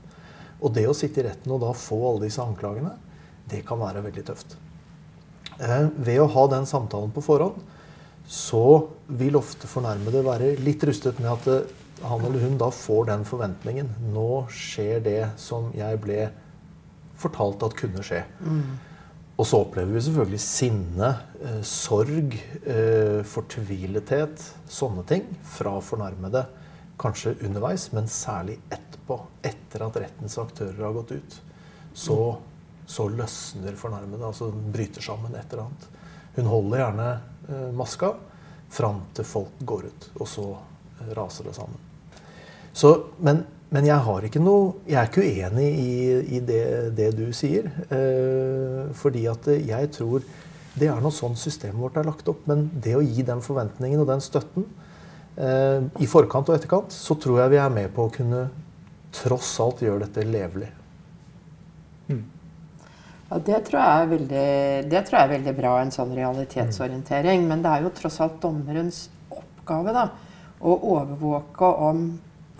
Og 0.59 0.75
det 0.75 0.87
å 0.90 0.95
sitte 0.97 1.23
i 1.23 1.26
retten 1.26 1.54
og 1.54 1.62
da 1.62 1.73
få 1.75 1.99
alle 2.11 2.26
disse 2.26 2.42
anklagene, 2.42 2.92
det 3.50 3.64
kan 3.69 3.81
være 3.81 4.05
veldig 4.05 4.25
tøft. 4.31 4.57
Eh, 5.59 5.88
ved 5.97 6.23
å 6.23 6.31
ha 6.35 6.47
den 6.52 6.69
samtalen 6.69 7.12
på 7.14 7.25
forhånd, 7.25 7.59
så 8.28 8.88
vil 9.09 9.38
ofte 9.40 9.71
fornærmede 9.71 10.25
være 10.26 10.52
litt 10.61 10.85
rustet 10.85 11.21
med 11.23 11.33
at 11.33 11.49
eh, 11.52 11.76
han 12.05 12.23
eller 12.25 12.45
hun 12.45 12.59
da 12.61 12.69
får 12.71 13.09
den 13.09 13.25
forventningen. 13.26 13.88
Nå 14.14 14.45
skjer 14.55 15.00
det 15.02 15.23
som 15.40 15.73
jeg 15.76 15.99
ble 16.02 16.28
fortalt 17.19 17.64
at 17.67 17.75
kunne 17.78 18.05
skje. 18.07 18.23
Mm. 18.45 18.76
Og 19.38 19.47
så 19.47 19.61
opplever 19.62 19.95
vi 19.95 20.02
selvfølgelig 20.02 20.40
sinne, 20.43 21.09
eh, 21.47 21.61
sorg, 21.62 22.35
eh, 22.67 23.23
fortvilethet, 23.23 24.43
sånne 24.67 25.07
ting 25.07 25.25
fra 25.43 25.76
fornærmede. 25.81 26.47
Kanskje 26.99 27.37
underveis, 27.47 27.93
men 27.93 28.11
særlig 28.11 28.59
etterpå. 28.71 29.21
Etter 29.43 29.87
at 29.87 29.97
rettens 30.02 30.38
aktører 30.38 30.83
har 30.83 30.93
gått 30.93 31.12
ut. 31.12 31.40
Så 31.95 32.38
så 32.88 33.09
løsner 33.12 33.76
fornærmede, 33.76 34.25
altså 34.25 34.49
bryter 34.73 35.04
sammen 35.04 35.35
et 35.37 35.52
eller 35.52 35.66
annet. 35.66 35.88
Hun 36.38 36.49
holder 36.49 36.83
gjerne 36.85 37.11
eh, 37.50 37.68
maska 37.76 38.14
fram 38.73 39.02
til 39.16 39.28
folk 39.28 39.61
går 39.68 39.88
ut, 39.90 40.09
og 40.16 40.28
så 40.28 40.49
eh, 40.54 41.12
raser 41.18 41.49
det 41.49 41.54
sammen. 41.59 41.85
Så, 42.73 42.92
men, 43.25 43.42
men, 43.75 43.88
jeg 43.88 43.99
har 44.07 44.25
ikke 44.25 44.40
noe 44.42 44.85
Jeg 44.87 44.99
er 45.00 45.09
ikke 45.09 45.25
uenig 45.25 45.68
i, 45.80 45.95
i 46.37 46.40
det, 46.45 46.64
det, 46.97 47.09
du 47.18 47.26
sier. 47.35 47.66
Eh, 47.90 48.85
fordi 48.97 49.26
at 49.30 49.49
jeg 49.57 49.90
tror 49.97 50.23
det 50.78 50.87
er 50.87 51.02
noe 51.02 51.14
sånn 51.14 51.35
systemet 51.37 51.80
vårt 51.83 51.99
er 51.99 52.07
lagt 52.07 52.28
opp. 52.30 52.45
Men 52.49 52.68
det 52.73 52.95
å 52.97 53.04
gi 53.04 53.25
den 53.26 53.42
forventningen 53.45 54.04
og 54.04 54.09
den 54.12 54.23
støtten 54.23 54.68
eh, 55.37 55.83
i 55.99 56.09
forkant 56.09 56.49
og 56.49 56.57
etterkant, 56.57 56.95
så 56.95 57.18
tror 57.18 57.42
jeg 57.42 57.57
vi 57.57 57.62
er 57.64 57.75
med 57.75 57.92
på 57.97 58.07
å 58.07 58.14
kunne 58.14 58.47
tross 59.18 59.57
alt 59.64 59.83
gjøre 59.83 60.07
dette 60.07 60.28
levelig. 60.28 60.71
Ja, 63.28 63.38
det 63.44 63.58
tror, 63.66 63.80
jeg 63.82 64.02
er 64.02 64.12
veldig, 64.12 64.44
det 64.88 65.02
tror 65.04 65.18
jeg 65.18 65.26
er 65.26 65.35
veldig 65.35 65.54
bra, 65.58 65.75
en 65.82 65.92
sånn 65.92 66.14
realitetsorientering. 66.16 67.44
Men 67.49 67.64
det 67.64 67.73
er 67.75 67.85
jo 67.85 67.92
tross 67.97 68.20
alt 68.25 68.38
dommerens 68.40 69.02
oppgave 69.28 69.92
da, 69.97 70.06
å 70.64 70.76
overvåke 70.94 71.68
om 71.88 72.06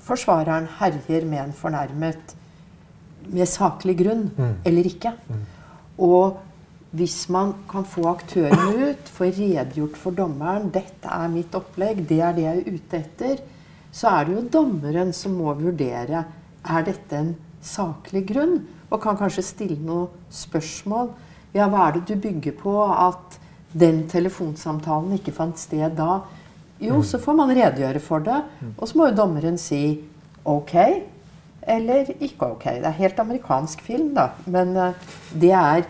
forsvareren 0.09 0.69
herjer 0.79 1.25
med 1.29 1.47
en 1.47 1.57
fornærmet 1.57 2.35
med 3.29 3.49
saklig 3.49 3.97
grunn 3.99 4.29
mm. 4.37 4.53
eller 4.69 4.89
ikke. 4.89 5.15
Mm. 5.29 5.41
Og 6.05 6.39
hvis 6.97 7.17
man 7.33 7.53
kan 7.69 7.85
få 7.89 8.07
aktørene 8.09 8.91
ut, 8.93 9.11
få 9.13 9.29
redegjort 9.29 9.97
for 10.01 10.17
dommeren 10.17 10.71
'Dette 10.73 11.11
er 11.13 11.29
mitt 11.33 11.55
opplegg, 11.57 12.05
det 12.09 12.21
er 12.25 12.37
det 12.37 12.47
jeg 12.47 12.63
er 12.63 12.77
ute 12.77 13.01
etter', 13.03 13.43
så 13.93 14.09
er 14.09 14.25
det 14.25 14.35
jo 14.37 14.49
dommeren 14.61 15.13
som 15.13 15.37
må 15.37 15.53
vurdere 15.57 16.25
er 16.65 16.85
dette 16.85 17.17
en 17.17 17.35
saklig 17.65 18.27
grunn, 18.29 18.61
og 18.89 19.01
kan 19.03 19.19
kanskje 19.19 19.45
stille 19.45 19.79
noen 19.85 20.09
spørsmål. 20.33 21.13
Ja, 21.57 21.69
hva 21.69 21.89
er 21.89 21.99
det 21.99 22.07
du 22.09 22.17
bygger 22.29 22.57
på 22.61 22.75
at 22.93 23.39
den 23.79 24.07
telefonsamtalen 24.09 25.17
ikke 25.19 25.35
fant 25.37 25.61
sted 25.61 25.97
da? 25.99 26.23
Jo, 26.81 27.03
så 27.03 27.19
får 27.19 27.37
man 27.37 27.53
redegjøre 27.53 28.01
for 28.01 28.23
det. 28.25 28.39
Og 28.77 28.89
så 28.89 28.99
må 28.99 29.09
jo 29.09 29.19
dommeren 29.19 29.59
si 29.61 30.01
OK 30.49 30.75
eller 31.69 32.13
ikke 32.21 32.53
OK. 32.55 32.65
Det 32.65 32.89
er 32.89 33.01
helt 33.03 33.19
amerikansk 33.21 33.83
film, 33.85 34.15
da. 34.17 34.31
Men 34.47 34.77
uh, 34.77 35.09
det 35.41 35.53
er 35.53 35.85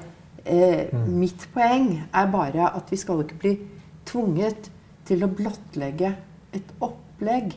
uh, 0.49 1.07
Mitt 1.07 1.47
poeng 1.55 1.93
er 2.09 2.33
bare 2.33 2.73
at 2.75 2.91
vi 2.91 2.99
skal 2.99 3.23
ikke 3.23 3.39
bli 3.45 3.55
tvunget 4.09 4.71
til 5.09 5.25
å 5.25 5.31
blottlegge 5.31 6.15
et 6.57 6.75
opplegg 6.85 7.55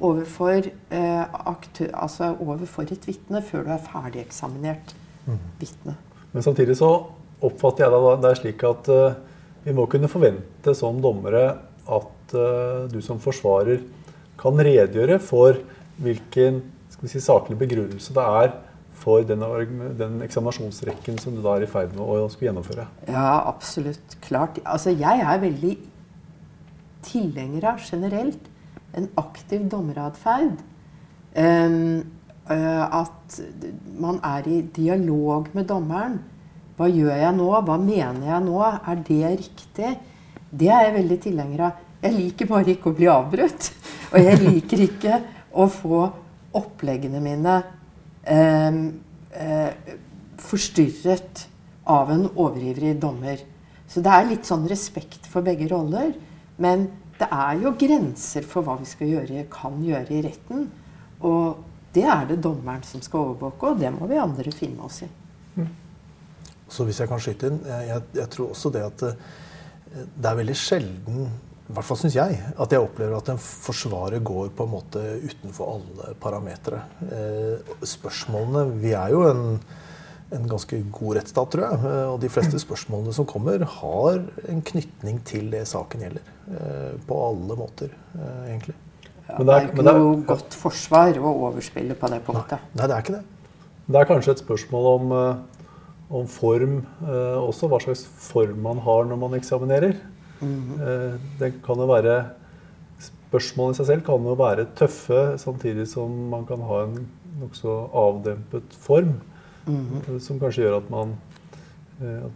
overfor, 0.00 0.70
uh, 0.92 1.24
aktør, 1.54 1.90
altså 1.94 2.32
overfor 2.40 2.90
et 2.90 3.06
vitne 3.08 3.42
før 3.44 3.66
du 3.66 3.74
er 3.74 3.84
ferdigeksaminert 3.84 4.94
mm. 5.26 5.38
vitne. 5.60 5.96
Men 6.32 6.46
samtidig 6.46 6.78
så 6.80 6.90
oppfatter 7.44 7.86
jeg 7.86 7.94
det, 7.94 8.16
det 8.22 8.30
er 8.30 8.40
slik 8.40 8.64
at 8.66 8.88
vi 9.64 9.72
må 9.76 9.84
kunne 9.90 10.08
forvente 10.10 10.74
som 10.76 10.96
dommere 11.02 11.44
at 11.84 12.34
du 12.90 12.96
som 13.04 13.20
forsvarer 13.20 13.82
kan 14.40 14.58
redegjøre 14.66 15.18
for 15.22 15.58
hvilken 16.02 16.62
si, 17.04 17.20
saklig 17.22 17.58
begrunnelse 17.60 18.14
det 18.16 18.24
er 18.40 18.54
for 19.04 19.24
den, 19.26 19.42
den, 19.98 20.20
eksaminasjonsrekken 20.24 21.18
som 21.20 21.34
du 21.36 21.42
da 21.44 21.56
er 21.58 21.66
i 21.66 21.70
ferd 21.70 21.92
med 21.96 22.04
å 22.04 22.28
skulle 22.32 22.50
gjennomføre? 22.50 22.86
Ja, 23.10 23.42
absolutt. 23.50 24.16
Klart. 24.24 24.60
Altså, 24.64 24.94
jeg 24.94 25.24
er 25.24 25.42
veldig 25.42 25.74
tilhenger 27.04 27.68
av 27.74 27.82
generelt 27.84 28.48
en 28.98 29.08
aktiv 29.20 29.66
dommeratferd. 29.70 30.60
Um, 31.34 32.04
at 32.44 33.38
man 33.98 34.18
er 34.20 34.46
i 34.46 34.60
dialog 34.76 35.48
med 35.56 35.64
dommeren. 35.70 36.18
Hva 36.76 36.88
gjør 36.90 37.14
jeg 37.14 37.36
nå? 37.36 37.46
Hva 37.64 37.76
mener 37.80 38.26
jeg 38.28 38.44
nå? 38.44 38.58
Er 38.64 39.00
det 39.06 39.30
riktig? 39.40 39.94
Det 40.50 40.68
er 40.68 40.88
jeg 40.88 40.96
veldig 40.98 41.18
tilhenger 41.22 41.64
av. 41.68 41.80
Jeg 42.04 42.16
liker 42.18 42.50
bare 42.50 42.74
ikke 42.74 42.90
å 42.90 42.98
bli 42.98 43.08
avbrutt. 43.10 43.70
Og 44.12 44.18
jeg 44.20 44.40
liker 44.42 44.84
ikke 44.84 45.20
å 45.54 45.68
få 45.70 46.02
oppleggene 46.54 47.22
mine 47.22 47.54
eh, 48.22 48.78
eh, 49.32 49.94
forstyrret 50.42 51.46
av 51.90 52.12
en 52.12 52.26
overivrig 52.28 52.94
dommer. 53.00 53.40
Så 53.88 54.02
det 54.04 54.12
er 54.12 54.28
litt 54.28 54.48
sånn 54.48 54.66
respekt 54.70 55.28
for 55.30 55.46
begge 55.46 55.68
roller. 55.70 56.12
Men 56.58 56.88
det 57.24 57.30
er 57.32 57.60
jo 57.62 57.72
grenser 57.80 58.44
for 58.48 58.66
hva 58.66 58.76
vi 58.80 58.88
skal 58.88 59.12
gjøre, 59.14 59.46
kan 59.52 59.78
gjøre 59.84 60.12
i 60.12 60.24
retten. 60.26 60.66
Og 61.24 61.62
det 61.94 62.04
er 62.10 62.26
det 62.28 62.42
dommeren 62.44 62.84
som 62.86 63.02
skal 63.04 63.30
overvåke, 63.30 63.70
og 63.70 63.80
det 63.80 63.92
må 63.94 64.08
vi 64.10 64.20
andre 64.20 64.52
finne 64.52 64.84
oss 64.84 65.00
i. 65.06 65.08
Mm. 65.54 65.70
Så 66.68 66.84
hvis 66.84 67.00
jeg 67.00 67.10
kan 67.10 67.22
skyte 67.22 67.50
inn, 67.50 67.60
jeg, 67.68 68.04
jeg 68.18 68.30
tror 68.34 68.52
også 68.52 68.72
det 68.74 68.84
at 68.84 69.04
eh, 69.08 69.26
det 69.94 70.30
er 70.30 70.40
veldig 70.40 70.56
sjelden 70.58 71.26
i 71.64 71.72
hvert 71.72 71.86
fall 71.88 71.96
syns 71.96 72.16
jeg, 72.18 72.36
at 72.60 72.72
jeg 72.74 72.84
opplever 72.84 73.16
at 73.16 73.30
en 73.32 73.38
forsvarer 73.40 74.20
går 74.20 74.50
på 74.52 74.66
en 74.66 74.72
måte 74.74 75.00
utenfor 75.24 75.70
alle 75.78 76.10
parametere. 76.20 76.82
Eh, 77.08 77.70
spørsmålene 77.88 78.66
Vi 78.82 78.92
er 78.92 79.14
jo 79.14 79.22
en, 79.30 79.46
en, 80.36 80.46
ganske 80.50 80.78
god 80.94 81.18
rettsstat, 81.18 81.50
tror 81.52 81.64
jeg. 81.66 81.80
Eh, 81.90 82.06
og 82.12 82.18
de 82.22 82.30
fleste 82.32 82.60
spørsmålene 82.62 83.14
som 83.16 83.28
kommer, 83.28 83.64
har 83.78 84.22
en 84.50 84.62
knytning 84.70 85.20
til 85.28 85.50
det 85.52 85.64
saken 85.70 86.04
gjelder. 86.06 86.30
Eh, 86.44 86.94
på 87.08 87.20
alle 87.28 87.56
måter, 87.56 87.88
eh, 88.18 88.50
egentlig. 88.50 88.74
Ja, 89.28 89.38
det 89.38 89.54
er 89.54 89.68
ikke 89.70 89.84
noe 89.86 90.16
godt 90.28 90.56
forsvar 90.60 91.16
å 91.16 91.30
overspille 91.48 91.96
på 91.96 92.10
det 92.12 92.20
punktet. 92.26 92.60
Nei, 92.74 92.82
nei, 92.82 92.88
det 92.90 92.96
er 92.96 93.04
ikke 93.04 93.14
det. 93.14 93.24
Det 93.86 94.00
er 94.00 94.08
kanskje 94.10 94.34
et 94.34 94.42
spørsmål 94.44 94.88
om, 94.90 95.14
om 96.20 96.26
form 96.28 96.78
eh, 97.04 97.38
også. 97.40 97.70
Hva 97.72 97.80
slags 97.80 98.04
form 98.04 98.60
man 98.66 98.82
har 98.84 99.08
når 99.08 99.20
man 99.22 99.38
eksaminerer. 99.40 99.96
Mm. 100.44 101.20
Det 101.38 101.54
kan 101.64 101.78
jo 101.78 101.86
være 101.88 102.16
Spørsmålet 103.34 103.74
i 103.74 103.78
seg 103.80 103.86
selv 103.88 104.02
kan 104.06 104.26
jo 104.28 104.34
være 104.38 104.64
tøffe, 104.78 105.20
samtidig 105.42 105.88
som 105.90 106.12
man 106.30 106.44
kan 106.46 106.60
ha 106.68 106.84
en 106.84 107.00
nokså 107.40 107.72
avdempet 107.98 108.76
form. 108.78 109.16
Mm. 109.64 110.20
Som 110.20 110.40
kanskje 110.42 110.66
gjør 110.66 110.78
at 110.82 110.88
man, 110.92 111.14
eh, 112.00 112.26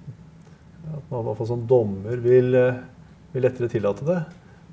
at 0.95 1.11
man 1.11 1.27
hvert 1.27 1.41
fall 1.41 1.51
som 1.51 1.65
dommer 1.69 2.23
vil, 2.25 2.57
vil 3.35 3.45
lettere 3.45 3.71
tillate 3.73 4.07
det. 4.09 4.21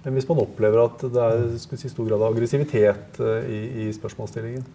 Men 0.05 0.13
hvis 0.13 0.27
man 0.29 0.43
opplever 0.43 0.83
at 0.83 1.07
det 1.15 1.23
er 1.23 1.47
si, 1.57 1.89
stor 1.89 2.05
grad 2.05 2.21
av 2.21 2.29
aggressivitet 2.29 3.17
i, 3.49 3.61
i, 3.85 3.87
spørsmålsstillingen? 3.95 4.67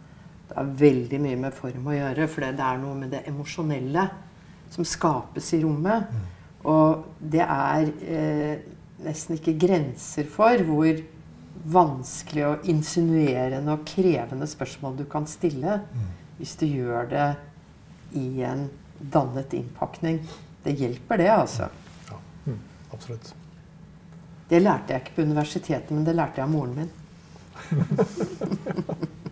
Det 0.51 0.57
er 0.59 0.73
veldig 0.81 1.21
mye 1.23 1.39
med 1.39 1.55
form 1.55 1.87
å 1.87 1.95
gjøre, 1.95 2.27
for 2.27 2.43
det 2.43 2.67
er 2.67 2.81
noe 2.83 2.97
med 2.99 3.13
det 3.15 3.23
emosjonelle 3.31 4.09
som 4.75 4.87
skapes 4.87 5.53
i 5.55 5.61
rommet. 5.63 6.11
Mm. 6.11 6.27
Og 6.71 7.07
det 7.33 7.45
er 7.47 7.93
eh, 8.05 8.57
nesten 9.07 9.39
ikke 9.39 9.57
grenser 9.63 10.27
for 10.29 10.67
hvor 10.67 10.99
vanskelig 11.71 12.47
og 12.49 12.69
insinuerende 12.73 13.75
og 13.75 13.87
krevende 13.89 14.49
spørsmål 14.49 14.99
du 14.99 15.05
kan 15.11 15.27
stille 15.29 15.81
mm. 15.83 16.11
hvis 16.39 16.55
du 16.61 16.67
gjør 16.67 17.09
det 17.11 17.29
i 18.13 18.43
en 18.43 18.69
dannet 18.99 19.53
innpakning. 19.55 20.21
Det 20.63 20.73
hjelper, 20.77 21.17
det, 21.19 21.29
altså. 21.33 21.69
Ja, 22.09 22.19
mm, 22.47 22.59
absolutt. 22.93 23.35
Det 24.51 24.61
lærte 24.61 24.93
jeg 24.93 25.05
ikke 25.05 25.17
på 25.21 25.27
universitetet, 25.29 25.91
men 25.95 26.05
det 26.05 26.17
lærte 26.19 26.43
jeg 26.43 26.49
av 26.49 26.53
moren 26.53 26.75
min. 26.77 26.91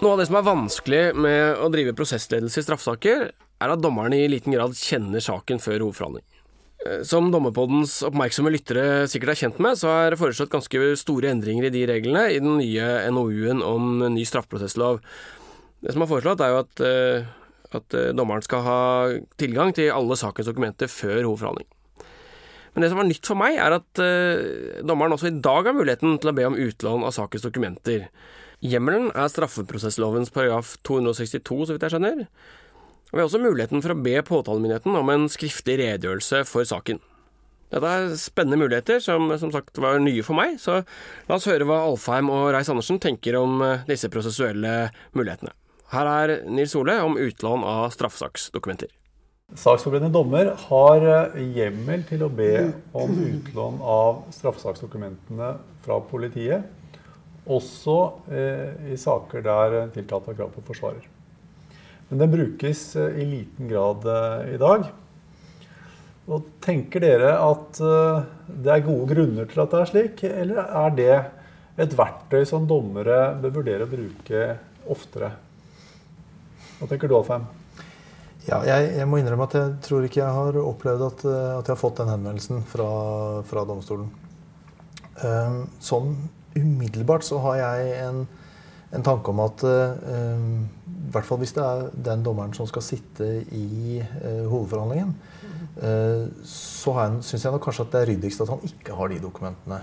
Noe 0.00 0.14
av 0.14 0.20
det 0.22 0.30
som 0.30 0.38
er 0.38 0.44
vanskelig 0.46 1.00
med 1.12 1.58
å 1.60 1.66
drive 1.68 1.92
prosessledelse 1.92 2.62
i 2.62 2.64
straffesaker, 2.64 3.26
er 3.60 3.72
at 3.74 3.82
dommerne 3.84 4.16
i 4.16 4.30
liten 4.32 4.54
grad 4.54 4.72
kjenner 4.78 5.20
saken 5.20 5.60
før 5.60 5.84
hovedforhandling. 5.84 6.24
Eh, 6.86 7.02
som 7.04 7.28
Dommerpoddens 7.32 7.98
oppmerksomme 8.06 8.52
lyttere 8.54 9.08
sikkert 9.10 9.34
er 9.34 9.40
kjent 9.42 9.58
med, 9.60 9.76
så 9.76 9.90
er 9.92 10.12
det 10.12 10.20
foreslått 10.20 10.52
ganske 10.52 10.94
store 11.00 11.32
endringer 11.34 11.68
i 11.68 11.74
de 11.74 11.84
reglene 11.90 12.24
i 12.32 12.38
den 12.40 12.56
nye 12.60 12.86
NOU-en 13.12 13.60
om 13.64 13.98
ny 14.14 14.24
straffeprosesslov. 14.28 15.02
Det 15.84 15.92
som 15.92 16.04
er 16.04 16.10
foreslått, 16.10 16.40
er 16.44 16.54
jo 16.54 16.62
at, 16.62 16.84
eh, 16.84 17.28
at 17.76 17.98
eh, 17.98 18.14
dommeren 18.16 18.44
skal 18.44 18.64
ha 18.64 18.80
tilgang 19.40 19.74
til 19.76 19.92
alle 19.92 20.16
sakens 20.16 20.48
dokumenter 20.48 20.88
før 20.88 21.20
hovedforhandling. 21.20 21.68
Men 22.72 22.84
det 22.84 22.92
som 22.92 23.00
var 23.00 23.08
nytt 23.08 23.26
for 23.26 23.34
meg, 23.34 23.56
er 23.58 23.74
at 23.74 24.00
dommeren 24.86 25.16
også 25.16 25.26
i 25.26 25.40
dag 25.42 25.66
har 25.66 25.74
muligheten 25.74 26.20
til 26.22 26.30
å 26.30 26.34
be 26.36 26.44
om 26.46 26.54
utlån 26.54 27.02
av 27.02 27.10
sakens 27.16 27.42
dokumenter. 27.42 28.04
Hjemmelen 28.62 29.08
er 29.10 29.32
straffeprosesslovens 29.32 30.30
paragraf 30.30 30.76
262, 30.86 31.66
så 31.66 31.74
vidt 31.74 31.82
jeg 31.82 31.96
skjønner. 31.96 32.22
Og 33.10 33.16
vi 33.16 33.22
har 33.22 33.28
også 33.28 33.42
muligheten 33.42 33.82
for 33.82 33.94
å 33.94 34.02
be 34.04 34.16
påtalemyndigheten 34.26 34.98
om 34.98 35.10
en 35.10 35.26
skriftlig 35.30 35.80
redegjørelse 35.82 36.44
for 36.48 36.66
saken. 36.68 37.00
Dette 37.70 37.86
er 37.86 38.08
spennende 38.18 38.58
muligheter, 38.58 38.98
som 39.02 39.28
som 39.38 39.52
sagt 39.54 39.78
var 39.78 40.00
nye 40.02 40.24
for 40.26 40.38
meg, 40.38 40.56
så 40.58 40.80
la 41.28 41.36
oss 41.36 41.46
høre 41.46 41.66
hva 41.68 41.84
Alfheim 41.86 42.30
og 42.34 42.48
Reiss-Andersen 42.54 42.98
tenker 43.02 43.38
om 43.38 43.62
eh, 43.62 43.84
disse 43.86 44.10
prosessuelle 44.10 44.90
mulighetene. 45.14 45.54
Her 45.90 46.10
er 46.10 46.32
Nils 46.50 46.74
Ole 46.78 46.96
om 47.02 47.18
utlån 47.18 47.66
av 47.66 47.92
straffesaksdokumenter. 47.94 48.90
Saksforberedende 49.58 50.14
dommer 50.14 50.52
har 50.66 51.06
eh, 51.10 51.38
hjemmel 51.54 52.02
til 52.10 52.26
å 52.26 52.30
be 52.30 52.52
om 52.94 53.14
utlån 53.14 53.80
av 53.82 54.20
straffesaksdokumentene 54.34 55.54
fra 55.86 56.02
politiet 56.10 56.76
også 57.50 57.96
eh, 58.30 58.92
i 58.94 58.98
saker 58.98 59.42
der 59.46 59.80
tiltalte 59.94 60.30
har 60.30 60.38
krav 60.42 60.54
på 60.54 60.66
forsvarer. 60.70 61.06
Men 62.10 62.18
den 62.18 62.30
brukes 62.30 62.96
eh, 62.96 63.02
i 63.22 63.24
liten 63.24 63.68
grad 63.68 64.06
eh, 64.06 64.54
i 64.54 64.56
dag. 64.58 64.88
Og 66.26 66.48
tenker 66.62 67.04
dere 67.04 67.36
at 67.38 67.78
eh, 67.86 68.24
det 68.50 68.72
er 68.74 68.82
gode 68.82 69.06
grunner 69.12 69.46
til 69.46 69.62
at 69.62 69.70
det 69.70 69.82
er 69.82 69.90
slik, 69.92 70.24
eller 70.26 70.58
er 70.64 70.96
det 70.96 71.12
et 71.80 71.94
verktøy 71.94 72.42
som 72.50 72.66
dommere 72.66 73.36
bør 73.38 73.54
vurdere 73.60 73.86
å 73.86 73.92
bruke 73.92 74.42
oftere? 74.90 75.30
Hva 76.80 76.90
tenker 76.90 77.06
du, 77.06 77.14
Alfheim? 77.20 77.46
Ja, 78.48 78.58
jeg, 78.66 78.90
jeg, 78.96 79.06
må 79.06 79.20
innrømme 79.20 79.46
at 79.46 79.54
jeg 79.54 79.78
tror 79.86 80.08
ikke 80.08 80.22
jeg 80.24 80.34
har 80.40 80.60
opplevd 80.64 81.06
at, 81.06 81.24
at 81.30 81.70
jeg 81.70 81.76
har 81.76 81.78
fått 81.78 82.02
den 82.02 82.10
henvendelsen 82.10 82.64
fra, 82.66 82.90
fra 83.46 83.62
domstolen. 83.68 84.10
Um, 85.20 85.62
sånn 85.84 86.14
umiddelbart 86.56 87.22
så 87.22 87.38
har 87.44 87.58
jeg 87.60 87.90
en, 88.00 88.22
en 88.96 89.04
tanke 89.06 89.30
om 89.30 89.44
at 89.44 89.62
i 89.62 90.79
hvert 91.10 91.26
fall 91.26 91.40
hvis 91.42 91.54
det 91.56 91.62
er 91.64 91.86
den 92.08 92.24
dommeren 92.24 92.52
som 92.56 92.68
skal 92.68 92.84
sitte 92.84 93.26
i 93.56 94.00
uh, 94.00 94.46
hovedforhandlingen, 94.50 95.14
uh, 95.82 96.26
så 96.46 96.94
syns 97.26 97.46
jeg 97.46 97.54
nok 97.54 97.64
kanskje 97.66 97.86
at 97.86 97.94
det 97.94 98.02
er 98.02 98.10
ryddigst 98.12 98.44
at 98.44 98.52
han 98.52 98.66
ikke 98.66 98.96
har 98.98 99.12
de 99.12 99.22
dokumentene 99.22 99.80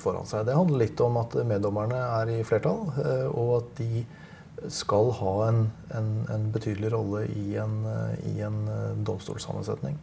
foran 0.00 0.28
seg. 0.28 0.46
Det 0.48 0.56
handler 0.56 0.82
litt 0.84 1.00
om 1.04 1.18
at 1.20 1.36
meddommerne 1.48 1.98
er 2.20 2.32
i 2.36 2.44
flertall, 2.46 2.86
og 3.32 3.50
at 3.60 3.72
de 3.80 4.04
skal 4.72 5.10
ha 5.18 5.34
en, 5.48 5.60
en, 5.96 6.10
en 6.32 6.46
betydelig 6.52 6.90
rolle 6.94 7.26
i 7.28 7.56
en, 7.60 7.80
i 8.32 8.38
en 8.44 8.62
domstolssammensetning. 9.06 9.98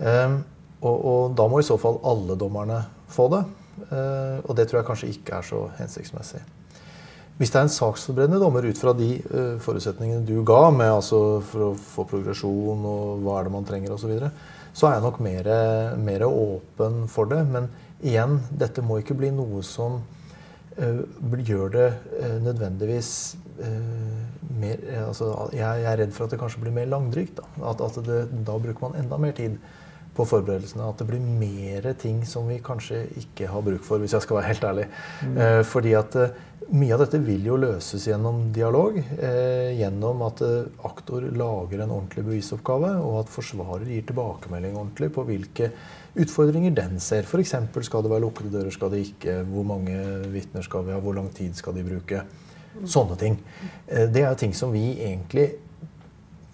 Og, 0.00 0.96
og, 0.96 1.34
da 1.36 1.48
må 1.48 1.60
i 1.60 1.66
så 1.66 1.76
fall 1.80 2.00
alle 2.08 2.38
dommerne 2.40 2.80
få 3.12 3.28
det. 3.32 3.42
Og 3.90 4.56
det 4.56 4.68
tror 4.68 4.80
jeg 4.80 4.88
kanskje 4.88 5.12
ikke 5.14 5.40
er 5.40 5.50
så 5.52 5.66
hensiktsmessig. 5.80 6.40
Hvis 7.40 7.48
det 7.48 7.56
er 7.56 7.64
en 7.64 7.72
saksforberedende 7.72 8.38
dommer 8.42 8.66
ut 8.68 8.76
fra 8.76 8.92
de 8.92 9.14
uh, 9.32 9.54
forutsetningene 9.64 10.26
du 10.28 10.42
ga, 10.44 10.66
med 10.76 10.92
altså 10.92 11.40
for 11.40 11.70
å 11.70 11.76
få 11.80 12.04
progresjon 12.10 12.84
og 12.84 13.22
hva 13.24 13.38
er 13.38 13.48
det 13.48 13.54
man 13.54 13.68
trenger 13.68 13.94
osv., 13.94 14.04
så, 14.04 14.10
videre, 14.10 14.32
så 14.76 14.90
er 14.90 14.98
jeg 14.98 15.06
nok 15.06 15.20
mer, 15.24 15.48
mer 16.04 16.26
åpen 16.28 17.06
for 17.08 17.30
det. 17.32 17.40
Men 17.48 17.70
igjen, 18.04 18.36
dette 18.60 18.84
må 18.84 19.00
ikke 19.00 19.16
bli 19.16 19.32
noe 19.32 19.64
som 19.64 20.02
uh, 20.76 21.00
gjør 21.40 21.72
det 21.78 21.88
nødvendigvis 22.44 23.14
mer 24.60 24.84
altså, 25.06 25.26
jeg, 25.52 25.82
er 25.84 25.98
redd 26.00 26.12
for 26.16 26.24
at 26.24 26.32
det 26.32 26.38
kanskje 26.40 26.62
blir 26.62 26.76
mer 26.76 26.88
langdrygt. 26.92 27.40
Da, 27.40 27.48
at, 27.72 27.82
at 27.88 27.98
det, 28.06 28.20
da 28.46 28.56
bruker 28.60 28.84
man 28.84 29.00
enda 29.00 29.18
mer 29.20 29.32
tid 29.36 29.56
på 30.16 30.26
forberedelsene. 30.28 30.88
At 30.88 31.00
det 31.00 31.08
blir 31.08 31.22
mer 31.22 31.90
ting 32.00 32.22
som 32.28 32.48
vi 32.50 32.60
kanskje 32.64 33.04
ikke 33.20 33.50
har 33.50 33.64
bruk 33.66 33.84
for, 33.86 34.02
hvis 34.02 34.16
jeg 34.16 34.26
skal 34.26 34.40
være 34.40 34.50
helt 34.50 34.66
ærlig. 34.70 34.86
Mm. 35.24 35.36
Eh, 35.44 35.60
fordi 35.68 35.94
at 35.98 36.18
eh, 36.20 36.38
mye 36.70 36.94
av 36.94 37.00
dette 37.02 37.18
vil 37.24 37.46
jo 37.48 37.56
løses 37.58 38.04
gjennom 38.06 38.44
dialog. 38.54 38.98
Eh, 38.98 39.72
gjennom 39.78 40.20
at 40.26 40.42
eh, 40.46 40.68
aktor 40.86 41.24
lager 41.34 41.82
en 41.82 41.94
ordentlig 41.96 42.26
bevisoppgave, 42.28 42.92
og 43.02 43.22
at 43.24 43.32
forsvarer 43.32 43.88
gir 43.90 44.04
tilbakemelding 44.06 44.76
ordentlig 44.76 45.10
på 45.16 45.24
hvilke 45.26 45.72
utfordringer 46.20 46.74
den 46.76 47.00
ser. 47.02 47.26
F.eks. 47.26 47.56
skal 47.86 48.04
det 48.04 48.12
være 48.12 48.24
lukkede 48.26 48.52
dører, 48.54 48.74
skal 48.74 48.92
det 48.94 49.02
ikke? 49.08 49.40
Hvor 49.50 49.66
mange 49.66 49.96
vitner 50.30 50.66
skal 50.66 50.86
vi 50.86 50.94
ha? 50.94 51.00
Hvor 51.02 51.18
lang 51.18 51.30
tid 51.34 51.58
skal 51.58 51.74
de 51.74 51.86
bruke? 51.86 52.22
Sånne 52.86 53.18
ting. 53.18 53.40
Eh, 53.86 54.06
det 54.10 54.24
er 54.26 54.38
ting 54.38 54.54
som 54.54 54.74
vi 54.74 54.92
egentlig 54.94 55.50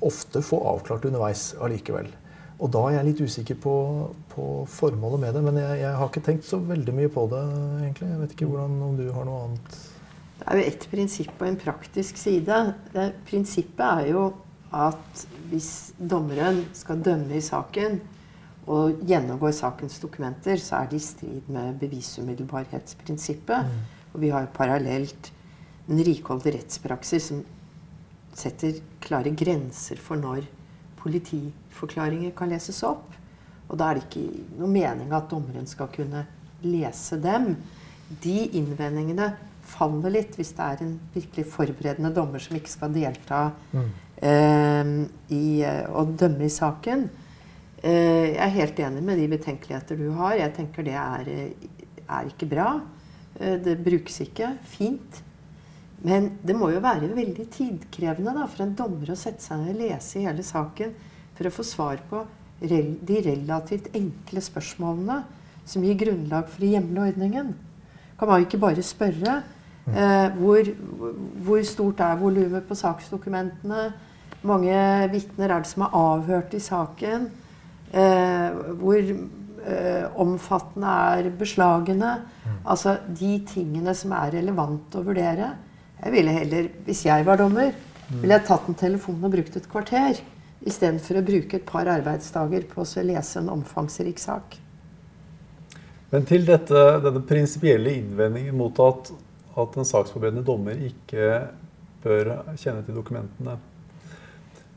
ofte 0.06 0.42
får 0.44 0.64
avklart 0.72 1.04
underveis 1.08 1.50
allikevel. 1.60 2.08
Og 2.56 2.70
da 2.72 2.82
er 2.88 2.94
jeg 2.96 3.08
litt 3.10 3.20
usikker 3.20 3.58
på, 3.60 3.74
på 4.32 4.46
formålet 4.72 5.22
med 5.26 5.36
det. 5.36 5.42
Men 5.44 5.60
jeg, 5.60 5.82
jeg, 5.82 5.92
har 6.00 6.08
ikke 6.08 6.24
tenkt 6.24 6.48
så 6.48 6.60
veldig 6.62 6.94
mye 6.96 7.12
på 7.12 7.26
det, 7.32 7.42
egentlig. 7.82 8.08
Jeg 8.08 8.22
vet 8.22 8.34
ikke 8.36 8.48
hvordan, 8.48 8.80
om 8.86 8.96
du 8.96 9.04
har 9.12 9.28
noe 9.28 9.42
annet 9.44 9.78
Det 10.38 10.46
er 10.46 10.60
jo 10.60 10.66
ett 10.70 10.88
prinsipp 10.92 11.34
og 11.36 11.48
en 11.50 11.60
praktisk 11.60 12.20
side. 12.20 12.60
Det, 12.94 13.06
prinsippet 13.28 13.86
er 13.86 14.12
jo 14.14 14.26
at 14.76 15.26
hvis 15.50 15.70
dommeren 15.96 16.64
skal 16.76 17.04
dømme 17.04 17.36
i 17.36 17.44
saken 17.44 18.00
og 18.66 19.04
gjennomgår 19.06 19.52
sakens 19.54 20.00
dokumenter, 20.02 20.58
så 20.58 20.80
er 20.80 20.90
det 20.90 20.98
i 20.98 21.04
strid 21.04 21.52
med 21.52 21.76
bevisumiddelbarhetsprinsippet. 21.84 23.68
Mm. 23.68 23.84
Og 24.14 24.22
vi 24.24 24.32
har 24.32 24.46
jo 24.46 24.56
parallelt 24.56 25.30
en 25.86 26.02
rikholdig 26.08 26.56
rettspraksis 26.56 27.30
som 27.30 27.44
setter 28.36 28.80
klare 29.04 29.30
grenser 29.36 30.00
for 30.02 30.18
når 30.18 30.48
politiforklaringer 31.06 32.34
kan 32.36 32.50
leses 32.50 32.82
opp. 32.86 33.14
Og 33.66 33.78
da 33.78 33.90
er 33.90 33.98
det 33.98 34.06
ikke 34.06 34.58
noe 34.60 34.70
mening 34.70 35.14
at 35.14 35.30
dommeren 35.30 35.66
skal 35.70 35.90
kunne 35.94 36.26
lese 36.66 37.18
dem. 37.22 37.54
De 38.22 38.38
innvendingene 38.58 39.32
faller 39.66 40.12
litt 40.14 40.36
hvis 40.38 40.52
det 40.54 40.66
er 40.66 40.82
en 40.84 40.96
virkelig 41.14 41.46
forberedende 41.50 42.12
dommer 42.14 42.42
som 42.42 42.54
ikke 42.58 42.70
skal 42.70 42.92
delta 42.94 43.40
mm. 43.72 43.88
eh, 44.28 44.90
i 45.34 45.46
eh, 45.66 45.86
å 45.90 46.06
dømme 46.06 46.46
i 46.46 46.52
saken. 46.52 47.08
Eh, 47.82 48.32
jeg 48.32 48.42
er 48.46 48.54
helt 48.60 48.84
enig 48.86 49.02
med 49.04 49.20
de 49.20 49.30
betenkeligheter 49.34 49.98
du 49.98 50.08
har. 50.20 50.38
Jeg 50.38 50.54
tenker 50.56 50.86
det 50.86 50.96
er, 51.00 51.32
er 52.06 52.30
ikke 52.30 52.48
bra. 52.50 52.70
Eh, 53.40 53.58
det 53.62 53.78
brukes 53.84 54.20
ikke. 54.24 54.54
Fint. 54.70 55.22
Men 56.04 56.32
det 56.44 56.56
må 56.56 56.68
jo 56.74 56.82
være 56.84 57.08
veldig 57.16 57.46
tidkrevende 57.54 58.34
da, 58.36 58.44
for 58.50 58.66
en 58.66 58.74
dommer 58.76 59.12
å 59.12 59.18
sette 59.18 59.44
seg 59.44 59.62
ned 59.62 59.74
og 59.74 59.80
lese 59.80 60.24
hele 60.26 60.44
saken 60.44 60.92
for 61.36 61.48
å 61.48 61.54
få 61.54 61.64
svar 61.66 62.02
på 62.10 62.24
de 62.60 63.20
relativt 63.24 63.90
enkle 63.96 64.42
spørsmålene 64.44 65.20
som 65.68 65.84
gir 65.84 65.98
grunnlag 66.00 66.48
for 66.48 66.64
å 66.64 66.70
hjemle 66.70 67.08
ordningen. 67.10 67.52
Kan 68.16 68.30
man 68.30 68.40
jo 68.40 68.46
ikke 68.46 68.62
bare 68.62 68.84
spørre 68.86 69.40
eh, 69.90 70.36
hvor, 70.38 70.70
hvor, 71.44 71.64
stort 71.68 72.00
er 72.04 72.20
volumet 72.20 72.68
på 72.68 72.78
saksdokumentene? 72.78 73.88
Hvor 74.40 74.52
mange 74.54 74.78
vitner 75.12 75.50
er 75.50 75.64
det 75.64 75.72
som 75.72 75.84
er 75.84 75.98
avhørt 75.98 76.56
i 76.56 76.62
saken? 76.62 77.28
Eh, 77.92 78.62
hvor 78.80 79.00
eh, 79.02 80.06
omfattende 80.22 80.96
er 81.18 81.30
beslagene? 81.36 82.14
Mm. 82.46 82.58
Altså 82.64 82.96
de 83.08 83.36
tingene 83.48 83.94
som 83.96 84.14
er 84.16 84.38
relevante 84.38 85.00
å 85.00 85.06
vurdere. 85.06 85.52
Jeg 86.02 86.12
ville 86.12 86.32
heller, 86.32 86.70
Hvis 86.84 87.04
jeg 87.06 87.26
var 87.26 87.40
dommer, 87.40 87.72
ville 88.10 88.36
jeg 88.36 88.46
tatt 88.46 88.68
en 88.68 88.78
telefon 88.78 89.22
og 89.24 89.32
brukt 89.32 89.56
et 89.56 89.68
kvarter. 89.70 90.20
Istedenfor 90.66 91.20
å 91.20 91.26
bruke 91.26 91.58
et 91.58 91.66
par 91.68 91.88
arbeidsdager 91.90 92.66
på 92.70 92.82
å 92.84 93.04
lese 93.06 93.40
en 93.40 93.52
omfangsrik 93.52 94.18
sak. 94.18 94.56
Men 96.10 96.26
til 96.26 96.46
dette, 96.46 96.82
denne 97.02 97.22
prinsipielle 97.26 97.96
innvendingen 97.98 98.56
mot 98.56 98.78
at, 98.82 99.10
at 99.58 99.76
en 99.76 99.88
saksforberedende 99.88 100.46
dommer 100.46 100.78
ikke 100.86 101.48
bør 102.04 102.32
kjenne 102.54 102.84
til 102.86 102.96
dokumentene. 102.96 103.56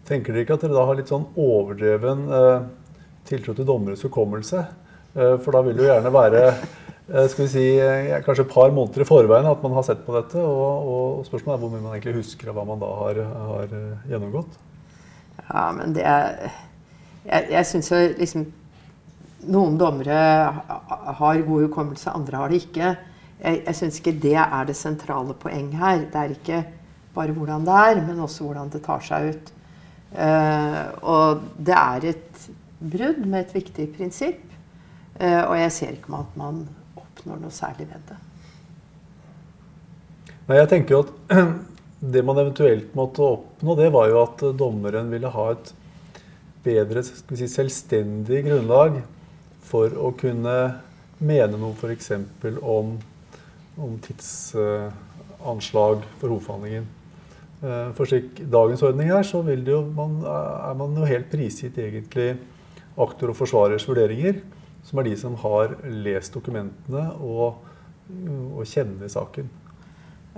Tenker 0.09 0.33
dere 0.33 0.45
ikke 0.45 0.57
at 0.57 0.65
dere 0.65 0.73
da 0.73 0.85
har 0.89 0.97
litt 0.97 1.11
sånn 1.11 1.27
overdreven 1.37 2.23
eh, 2.33 2.61
tiltro 3.29 3.53
til 3.53 3.67
dommeres 3.69 4.01
hukommelse? 4.07 4.63
Eh, 5.13 5.35
for 5.43 5.53
da 5.53 5.61
vil 5.65 5.77
det 5.77 5.85
jo 5.85 5.91
gjerne 5.91 6.13
være 6.15 6.43
skal 7.09 7.45
vi 7.45 7.49
si, 7.49 7.65
eh, 7.81 8.21
kanskje 8.21 8.45
et 8.45 8.53
par 8.53 8.71
måneder 8.73 9.01
i 9.01 9.07
forveien 9.07 9.47
at 9.49 9.63
man 9.63 9.73
har 9.73 9.85
sett 9.87 10.05
på 10.05 10.13
dette. 10.13 10.37
Og, 10.37 10.89
og 10.93 11.25
spørsmålet 11.25 11.55
er 11.55 11.63
hvor 11.63 11.73
mye 11.73 11.81
man 11.81 11.95
egentlig 11.95 12.19
husker 12.19 12.51
av 12.51 12.59
hva 12.59 12.65
man 12.69 12.81
da 12.81 12.89
har, 12.99 13.21
har 13.49 13.75
eh, 13.79 14.09
gjennomgått. 14.11 14.57
Ja, 15.47 15.69
men 15.73 15.95
det 15.95 16.05
er 16.05 16.49
Jeg, 17.29 17.45
jeg 17.51 17.65
syns 17.67 17.89
jo 17.91 17.97
liksom 18.17 18.45
Noen 19.49 19.77
dommere 19.79 20.15
har 21.19 21.41
god 21.47 21.63
hukommelse, 21.63 22.11
andre 22.11 22.37
har 22.41 22.51
det 22.51 22.57
ikke. 22.59 22.89
Jeg, 23.39 23.61
jeg 23.65 23.75
syns 23.77 23.99
ikke 24.01 24.13
det 24.19 24.35
er 24.35 24.65
det 24.67 24.75
sentrale 24.75 25.35
poeng 25.39 25.69
her. 25.79 26.01
Det 26.11 26.19
er 26.19 26.33
ikke 26.33 26.59
bare 27.15 27.35
hvordan 27.35 27.63
det 27.67 27.77
er, 27.87 28.01
men 28.03 28.19
også 28.25 28.43
hvordan 28.43 28.71
det 28.73 28.81
tar 28.83 29.05
seg 29.05 29.29
ut. 29.31 29.53
Uh, 30.11 30.81
og 31.07 31.45
det 31.55 31.77
er 31.77 32.09
et 32.11 32.43
brudd 32.83 33.23
med 33.23 33.45
et 33.45 33.55
viktig 33.55 33.87
prinsipp. 33.95 34.43
Uh, 35.15 35.45
og 35.45 35.55
jeg 35.61 35.71
ser 35.77 35.95
ikke 35.95 36.19
at 36.19 36.35
man 36.39 36.65
oppnår 37.19 37.41
noe 37.43 37.53
særlig 37.53 37.87
ved 37.89 38.01
det. 38.09 38.17
Nei, 40.49 40.57
jeg 40.57 40.69
tenker 40.71 40.95
jo 40.95 41.03
at 41.05 41.11
Det 41.99 42.21
man 42.23 42.37
eventuelt 42.39 42.93
måtte 42.95 43.25
oppnå, 43.25 43.73
det 43.75 43.89
var 43.91 44.05
jo 44.07 44.21
at 44.21 44.39
dommeren 44.55 45.09
ville 45.11 45.27
ha 45.33 45.49
et 45.51 45.73
bedre 46.63 47.01
si, 47.03 47.47
selvstendig 47.51 48.45
grunnlag 48.45 49.01
for 49.67 49.91
å 49.91 50.13
kunne 50.15 50.53
mene 51.19 51.59
noe 51.59 51.75
f.eks. 51.75 52.13
om, 52.63 52.93
om 53.75 53.97
tidsanslag 54.05 56.07
for 56.21 56.31
hovedforhandlingen. 56.31 56.87
Eh, 57.67 57.91
for 57.99 58.07
slik 58.07 58.39
dagens 58.47 58.85
ordning 58.87 59.11
er, 59.11 59.27
så 59.27 59.43
jo, 59.43 59.81
man, 59.91 60.23
er 60.23 60.79
man 60.79 60.95
jo 60.95 61.11
helt 61.11 61.27
prisgitt 61.33 61.83
egentlig 61.83 62.37
aktor 62.95 63.33
og 63.33 63.41
forsvarers 63.41 63.83
vurderinger 63.91 64.39
som 64.87 64.99
er 64.99 65.09
de 65.09 65.15
som 65.19 65.35
har 65.43 65.75
lest 65.85 66.33
dokumentene 66.35 67.09
og, 67.19 67.65
og 68.09 68.61
kjenner 68.69 69.11
saken. 69.11 69.49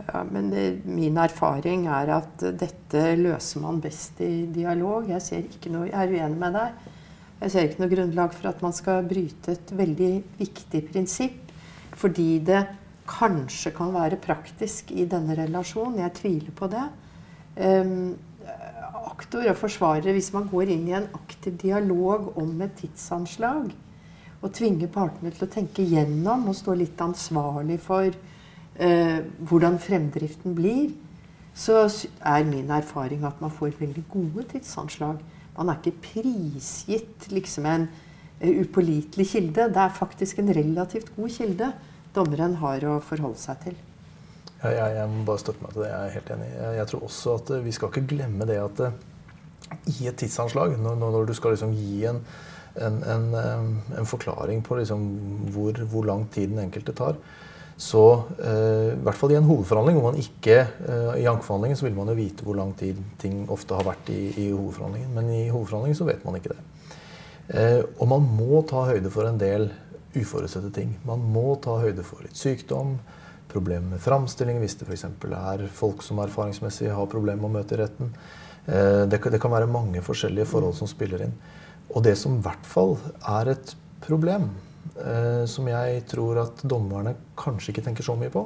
Ja, 0.01 0.23
men 0.25 0.49
det, 0.49 0.65
min 0.87 1.19
erfaring 1.19 1.85
er 1.91 2.09
at 2.15 2.43
dette 2.57 3.03
løser 3.19 3.61
man 3.63 3.81
best 3.83 4.21
i 4.23 4.47
dialog. 4.53 5.09
Jeg, 5.11 5.45
noe, 5.69 5.89
jeg 5.91 5.97
er 5.99 6.15
uenig 6.15 6.39
med 6.41 6.57
deg. 6.57 6.89
Jeg 7.41 7.53
ser 7.53 7.67
ikke 7.67 7.83
noe 7.83 7.91
grunnlag 7.91 8.35
for 8.37 8.51
at 8.51 8.63
man 8.63 8.75
skal 8.77 9.05
bryte 9.09 9.55
et 9.55 9.73
veldig 9.77 10.11
viktig 10.39 10.83
prinsipp. 10.89 11.53
Fordi 11.97 12.39
det 12.47 12.63
kanskje 13.09 13.73
kan 13.75 13.91
være 13.93 14.19
praktisk 14.21 14.93
i 14.95 15.05
denne 15.09 15.35
relasjonen. 15.37 15.99
Jeg 16.01 16.15
tviler 16.21 16.55
på 16.55 16.69
det. 16.71 16.87
Um, 17.59 18.13
aktor 19.11 19.45
og 19.51 19.57
forsvarer, 19.59 20.13
hvis 20.15 20.31
man 20.33 20.47
går 20.49 20.71
inn 20.73 20.87
i 20.89 20.95
en 20.97 21.09
aktiv 21.17 21.57
dialog 21.61 22.31
om 22.39 22.53
et 22.63 22.77
tidsanslag, 22.79 23.69
og 24.41 24.53
tvinge 24.57 24.89
partene 24.91 25.31
til 25.33 25.45
å 25.45 25.51
tenke 25.51 25.85
gjennom 25.85 26.47
og 26.49 26.57
stå 26.57 26.75
litt 26.77 27.01
ansvarlig 27.01 27.77
for 27.83 28.09
eh, 28.09 29.19
hvordan 29.47 29.77
fremdriften 29.81 30.55
blir, 30.57 30.89
så 31.53 31.83
er 32.25 32.47
min 32.47 32.71
erfaring 32.71 33.25
at 33.27 33.41
man 33.43 33.53
får 33.53 33.75
veldig 33.79 34.03
gode 34.09 34.47
tidsanslag. 34.53 35.19
Man 35.57 35.69
er 35.69 35.79
ikke 35.81 35.99
prisgitt 36.07 37.27
liksom 37.29 37.67
en 37.67 37.87
uh, 38.41 38.51
upålitelig 38.63 39.27
kilde. 39.33 39.67
Det 39.69 39.81
er 39.83 39.97
faktisk 39.97 40.39
en 40.39 40.53
relativt 40.55 41.11
god 41.17 41.33
kilde 41.35 41.71
dommeren 42.15 42.55
har 42.63 42.83
å 42.87 42.99
forholde 43.03 43.39
seg 43.39 43.59
til. 43.65 43.75
Ja, 44.61 44.71
jeg, 44.71 44.95
jeg, 44.95 45.09
må 45.11 45.25
bare 45.27 45.41
støtte 45.41 45.65
meg 45.65 45.75
til 45.75 45.83
det. 45.83 45.91
Jeg 45.91 46.07
er 46.07 46.15
helt 46.15 46.31
enig. 46.37 46.47
Jeg, 46.55 46.77
jeg 46.79 46.89
tror 46.91 47.05
også 47.09 47.35
at 47.41 47.51
uh, 47.51 47.61
vi 47.65 47.75
skal 47.75 47.91
ikke 47.91 48.07
glemme 48.15 48.47
det 48.47 48.57
at 48.63 48.85
uh, 48.87 48.95
i 49.91 50.07
et 50.07 50.17
tidsanslag, 50.17 50.79
når, 50.79 50.97
når 51.03 51.29
du 51.29 51.35
skal 51.35 51.53
liksom 51.55 51.75
gi 51.75 52.05
en 52.09 52.23
en, 52.75 53.03
en, 53.03 53.25
en 53.97 54.07
forklaring 54.07 54.61
på 54.63 54.77
liksom 54.79 55.05
hvor, 55.51 55.79
hvor, 55.91 56.05
lang 56.07 56.27
tid 56.31 56.53
den 56.53 56.63
enkelte 56.65 56.93
tar, 56.95 57.15
Så 57.81 58.23
eh, 58.43 58.93
i 58.93 59.01
hvert 59.01 59.17
fall 59.17 59.31
i 59.31 59.35
en 59.39 59.47
hovedforhandling, 59.47 59.95
hvor 59.97 60.11
man 60.11 60.19
ikke 60.21 60.57
eh, 60.61 61.21
I 61.23 61.27
ankeforhandlingen 61.27 61.77
så 61.77 61.87
vil 61.87 61.95
man 61.97 62.11
jo 62.11 62.17
vite 62.19 62.43
hvor 62.45 62.55
lang 62.55 62.75
tid 62.77 62.99
ting 63.17 63.47
ofte 63.49 63.73
har 63.73 63.87
vært 63.87 64.11
i, 64.13 64.33
i 64.37 64.51
hovedforhandlingen. 64.51 65.15
Men 65.15 65.31
i 65.33 65.47
hovedforhandlingen 65.49 65.97
så 65.97 66.05
vet 66.05 66.25
man 66.25 66.37
ikke 66.37 66.53
det. 66.53 66.59
Eh, 67.57 67.81
og 67.97 68.07
man 68.11 68.27
må 68.37 68.61
ta 68.69 68.85
høyde 68.91 69.09
for 69.11 69.25
en 69.27 69.39
del 69.41 69.71
uforutsette 70.13 70.69
ting. 70.75 70.93
Man 71.07 71.23
må 71.33 71.55
ta 71.63 71.79
høyde 71.81 72.05
for 72.05 72.21
litt 72.23 72.37
sykdom, 72.37 72.99
problemer 73.51 73.95
med 73.95 74.03
framstilling 74.03 74.61
hvis 74.61 74.77
det 74.79 74.87
f.eks. 74.87 75.07
er 75.07 75.65
folk 75.75 76.05
som 76.05 76.21
erfaringsmessig 76.23 76.91
har 76.93 77.09
problemer 77.11 77.41
med 77.41 77.49
å 77.49 77.55
møte 77.57 77.75
i 77.75 77.81
retten. 77.81 78.13
Eh, 78.67 79.03
det, 79.09 79.19
det 79.33 79.41
kan 79.41 79.53
være 79.53 79.71
mange 79.71 80.03
forskjellige 80.05 80.49
forhold 80.53 80.77
som 80.77 80.89
spiller 80.91 81.25
inn. 81.25 81.35
Og 81.91 82.03
det 82.05 82.15
som 82.19 82.37
i 82.37 82.43
hvert 82.43 82.67
fall 82.67 82.95
er 83.27 83.51
et 83.53 83.73
problem, 84.03 84.49
eh, 84.95 85.43
som 85.49 85.67
jeg 85.67 86.05
tror 86.11 86.43
at 86.45 86.63
dommerne 86.63 87.15
kanskje 87.39 87.73
ikke 87.73 87.85
tenker 87.89 88.07
så 88.07 88.15
mye 88.19 88.31
på, 88.33 88.45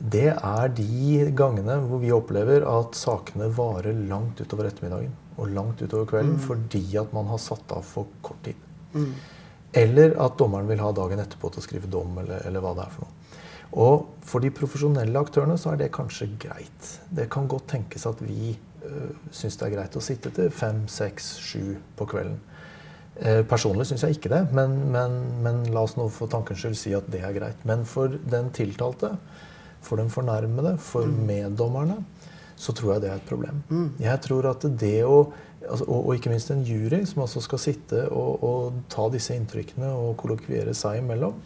det 0.00 0.30
er 0.32 0.70
de 0.72 1.26
gangene 1.36 1.76
hvor 1.84 2.00
vi 2.00 2.12
opplever 2.14 2.64
at 2.68 2.96
sakene 2.96 3.50
varer 3.52 3.96
langt 4.08 4.40
utover 4.40 4.70
ettermiddagen 4.70 5.12
og 5.40 5.50
langt 5.52 5.82
utover 5.82 6.06
kvelden 6.08 6.38
mm. 6.38 6.44
fordi 6.46 6.84
at 7.00 7.12
man 7.16 7.28
har 7.32 7.40
satt 7.42 7.74
av 7.74 7.84
for 7.84 8.08
kort 8.24 8.40
tid. 8.46 8.68
Mm. 8.94 9.12
Eller 9.80 10.14
at 10.22 10.38
dommeren 10.38 10.68
vil 10.70 10.82
ha 10.82 10.90
dagen 10.94 11.20
etterpå 11.22 11.50
til 11.52 11.62
å 11.62 11.66
skrive 11.66 11.90
dom, 11.90 12.16
eller, 12.22 12.42
eller 12.46 12.62
hva 12.64 12.72
det 12.78 12.86
er 12.86 12.94
for 12.94 13.06
noe. 13.06 13.16
Og 13.80 14.06
for 14.26 14.42
de 14.42 14.50
profesjonelle 14.50 15.20
aktørene 15.20 15.54
så 15.60 15.72
er 15.72 15.84
det 15.84 15.92
kanskje 15.94 16.32
greit. 16.42 16.88
Det 17.06 17.28
kan 17.30 17.46
godt 17.50 17.68
tenkes 17.70 18.06
at 18.08 18.18
vi 18.24 18.56
øh, 18.56 19.12
syns 19.30 19.60
det 19.60 19.68
er 19.68 19.76
greit 19.76 19.98
å 19.98 20.02
sitte 20.02 20.32
til 20.34 20.50
fem, 20.50 20.82
seks, 20.90 21.36
sju 21.38 21.76
på 21.98 22.08
kvelden. 22.10 22.40
Eh, 23.20 23.42
personlig 23.44 23.84
syns 23.90 24.06
jeg 24.06 24.16
ikke 24.16 24.30
det, 24.32 24.40
men, 24.56 24.78
men, 24.94 25.16
men, 25.44 25.60
la 25.74 25.82
oss 25.84 25.98
nå 25.98 26.06
for 26.12 26.30
tankens 26.32 26.62
skyld 26.62 26.78
si 26.78 26.94
at 26.96 27.08
det 27.12 27.20
er 27.26 27.36
greit. 27.36 27.66
Men 27.68 27.84
for 27.88 28.14
den 28.32 28.48
tiltalte, 28.56 29.12
for 29.84 30.00
den 30.00 30.08
fornærmede, 30.12 30.78
for 30.80 31.04
mm. 31.04 31.18
meddommerne, 31.28 31.98
så 32.60 32.72
tror 32.76 32.94
jeg 32.94 33.04
det 33.04 33.10
er 33.10 33.20
et 33.20 33.28
problem. 33.28 33.60
Mm. 33.68 33.86
Jeg 34.00 34.22
tror 34.24 34.50
at 34.52 34.64
det 34.80 34.98
å 35.04 35.18
altså, 35.66 35.84
og, 35.86 35.98
og, 35.98 36.14
ikke 36.16 36.32
minst 36.32 36.52
en 36.52 36.64
jury 36.64 37.02
som 37.08 37.24
altså 37.24 37.42
skal 37.44 37.60
sitte 37.60 38.06
og, 38.08 38.44
og 38.44 38.80
ta 38.92 39.06
disse 39.12 39.36
inntrykkene 39.36 39.92
og 39.96 40.16
kollokviere 40.20 40.74
seg 40.76 41.02
imellom, 41.02 41.36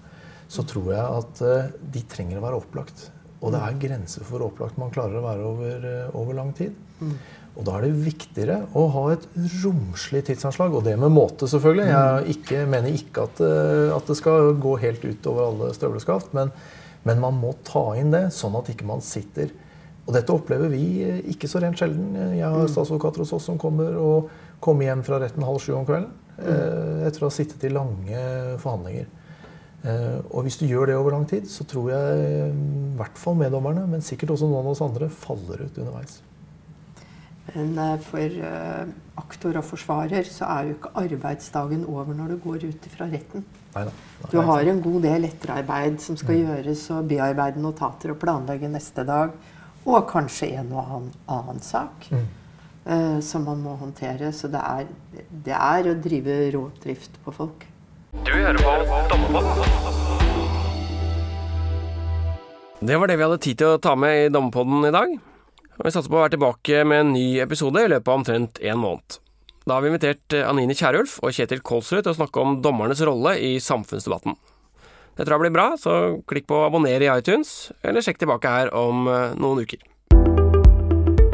så 0.50 0.62
tror 0.68 0.92
jeg 0.92 1.02
at 1.02 1.42
uh, 1.42 1.74
de 1.94 2.02
trenger 2.10 2.38
å 2.38 2.44
være 2.44 2.58
opplagt. 2.60 3.08
Og 3.44 3.52
det 3.52 3.60
er 3.60 3.80
grenser 3.80 4.24
for 4.24 4.44
opplagt 4.46 4.78
man 4.80 4.92
klarer 4.94 5.20
å 5.20 5.24
være 5.24 5.48
over, 5.48 5.82
uh, 5.84 6.20
over 6.20 6.36
lang 6.38 6.52
tid. 6.56 6.76
Mm. 7.00 7.16
Og 7.54 7.66
da 7.68 7.76
er 7.76 7.84
det 7.86 8.02
viktigere 8.02 8.56
å 8.74 8.86
ha 8.90 9.02
et 9.14 9.26
romslig 9.62 10.24
tidsanslag, 10.26 10.74
og 10.74 10.86
det 10.86 10.96
med 10.98 11.12
måte, 11.14 11.46
selvfølgelig. 11.50 11.86
Jeg 11.90 12.38
ikke, 12.38 12.62
mener 12.70 12.96
ikke 12.96 13.26
at, 13.28 13.42
uh, 13.44 13.92
at, 13.94 14.08
det 14.10 14.16
skal 14.18 14.54
gå 14.62 14.74
helt 14.82 15.04
ut 15.04 15.28
over 15.30 15.50
alle 15.50 15.74
støvleskaft, 15.76 16.32
men, 16.34 16.50
men, 17.06 17.20
man 17.22 17.36
må 17.38 17.52
ta 17.66 17.92
inn 18.00 18.10
det, 18.14 18.26
sånn 18.34 18.56
at 18.58 18.72
ikke 18.72 18.88
man 18.88 19.04
sitter 19.04 19.52
Og 20.04 20.12
dette 20.12 20.34
opplever 20.34 20.68
vi 20.72 20.84
uh, 21.06 21.20
ikke 21.32 21.48
så 21.48 21.62
rent 21.62 21.78
sjelden. 21.80 22.16
Jeg 22.34 22.48
har 22.48 22.64
mm. 22.66 22.72
statsadvokater 22.72 23.22
hos 23.22 23.36
oss 23.38 23.46
som 23.52 23.60
kommer 23.60 23.94
og 24.00 24.32
kommer 24.64 24.88
hjem 24.88 25.04
fra 25.06 25.20
retten 25.20 25.44
halv 25.44 25.60
sju 25.62 25.74
om 25.76 25.86
kvelden 25.86 26.10
uh, 26.40 27.04
etter 27.06 27.22
å 27.22 27.30
ha 27.30 27.34
sittet 27.34 27.68
i 27.68 27.72
lange 27.72 28.24
forhandlinger. 28.62 29.06
Og 29.84 30.46
hvis 30.46 30.56
du 30.56 30.64
gjør 30.64 30.88
det 30.88 30.94
over 30.96 31.12
lang 31.12 31.26
tid, 31.28 31.44
så 31.50 31.66
tror 31.68 31.90
jeg 31.92 32.20
i 32.48 32.94
hvert 32.96 33.18
fall 33.20 33.36
meddommerne, 33.36 33.84
men 33.90 34.04
sikkert 34.04 34.32
også 34.32 34.48
noen 34.48 34.62
av 34.62 34.70
oss 34.72 34.80
andre, 34.86 35.10
faller 35.12 35.66
ut 35.66 35.82
underveis. 35.82 36.22
Men 37.52 37.74
eh, 37.78 37.96
for 38.02 38.38
uh, 38.40 38.86
aktor 39.20 39.58
og 39.60 39.66
forsvarer 39.68 40.26
så 40.28 40.48
er 40.48 40.68
jo 40.68 40.76
ikke 40.78 40.94
arbeidsdagen 41.02 41.84
over 41.90 42.16
når 42.16 42.34
du 42.34 42.38
går 42.46 42.68
ut 42.70 42.88
fra 42.94 43.08
retten. 43.10 43.44
Neida, 43.74 43.92
du 44.30 44.38
har 44.48 44.70
en 44.70 44.80
god 44.82 45.02
del 45.04 45.28
etterarbeid 45.28 45.98
som 46.02 46.16
skal 46.16 46.38
mm. 46.38 46.46
gjøres, 46.46 46.86
og 46.94 47.10
bearbeide 47.10 47.62
notater 47.62 48.14
og 48.14 48.20
planlegge 48.22 48.70
neste 48.72 49.04
dag. 49.06 49.34
Og 49.84 50.00
kanskje 50.08 50.54
en 50.62 50.72
og 50.72 50.80
annen, 50.86 51.12
annen 51.28 51.60
sak 51.60 52.08
mm. 52.08 52.24
uh, 52.88 53.20
som 53.20 53.44
man 53.50 53.60
må 53.66 53.76
håndtere. 53.82 54.32
Så 54.32 54.48
det 54.52 54.64
er, 54.64 54.88
det 55.44 55.58
er 55.58 55.90
å 55.92 55.98
drive 56.08 56.40
rådrift 56.56 57.20
på 57.26 57.36
folk. 57.42 57.68
Du 58.24 58.32
hører 58.32 58.62
på. 58.62 59.03
Det 62.84 62.96
var 62.96 63.08
det 63.08 63.16
vi 63.16 63.24
hadde 63.24 63.40
tid 63.40 63.56
til 63.60 63.74
å 63.74 63.80
ta 63.80 63.94
med 63.96 64.26
i 64.26 64.32
Dommepodden 64.32 64.84
i 64.84 64.92
dag. 64.92 65.12
Og 65.74 65.86
vi 65.86 65.92
satser 65.94 66.10
på 66.12 66.18
å 66.18 66.24
være 66.24 66.34
tilbake 66.36 66.82
med 66.86 67.00
en 67.00 67.12
ny 67.16 67.26
episode 67.42 67.80
i 67.80 67.88
løpet 67.90 68.10
av 68.10 68.18
omtrent 68.18 68.58
en 68.60 68.80
måned. 68.82 69.16
Da 69.64 69.78
har 69.78 69.84
vi 69.84 69.88
invitert 69.88 70.36
eh, 70.36 70.44
Anine 70.44 70.76
Kierulf 70.76 71.16
og 71.24 71.32
Kjetil 71.32 71.62
Kolsrud 71.64 72.02
til 72.04 72.12
å 72.12 72.18
snakke 72.18 72.42
om 72.42 72.58
dommernes 72.64 73.00
rolle 73.08 73.38
i 73.40 73.54
samfunnsdebatten. 73.64 74.36
Det 75.16 75.24
tror 75.24 75.38
jeg 75.38 75.44
blir 75.46 75.54
bra, 75.54 75.66
så 75.80 75.94
klikk 76.28 76.50
på 76.50 76.58
abonner 76.66 77.00
i 77.00 77.08
iTunes, 77.08 77.72
eller 77.86 78.04
sjekk 78.04 78.20
tilbake 78.20 78.50
her 78.52 78.72
om 78.76 79.08
eh, 79.08 79.32
noen 79.40 79.64
uker. 79.64 79.80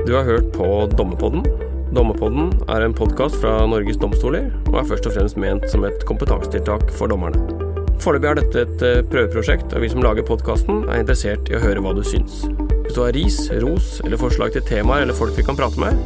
Du 0.06 0.14
har 0.14 0.28
hørt 0.28 0.52
på 0.54 0.68
Dommepodden. 0.94 1.42
Dommerpodden 1.90 2.52
er 2.70 2.86
en 2.86 2.94
podkast 2.94 3.40
fra 3.42 3.56
Norges 3.66 3.98
domstoler, 3.98 4.52
og 4.70 4.78
er 4.78 4.86
først 4.92 5.10
og 5.10 5.18
fremst 5.18 5.40
ment 5.42 5.66
som 5.72 5.82
et 5.88 6.06
kompetansetiltak 6.06 6.86
for 6.94 7.10
dommerne. 7.10 7.69
Foreløpig 8.00 8.30
er 8.30 8.38
dette 8.38 8.62
et 8.64 8.82
eh, 8.86 9.02
prøveprosjekt, 9.12 9.74
og 9.76 9.84
vi 9.84 9.90
som 9.92 10.00
lager 10.04 10.24
podkasten 10.24 10.86
er 10.88 11.02
interessert 11.02 11.50
i 11.52 11.58
å 11.58 11.60
høre 11.60 11.82
hva 11.84 11.92
du 11.96 12.00
syns. 12.06 12.46
Hvis 12.86 12.96
du 12.96 13.02
har 13.04 13.12
ris, 13.12 13.42
ros 13.60 13.98
eller 14.06 14.20
forslag 14.20 14.56
til 14.56 14.64
temaer 14.70 15.04
eller 15.04 15.16
folk 15.16 15.36
vi 15.36 15.44
kan 15.44 15.58
prate 15.58 15.80
med, 15.82 16.00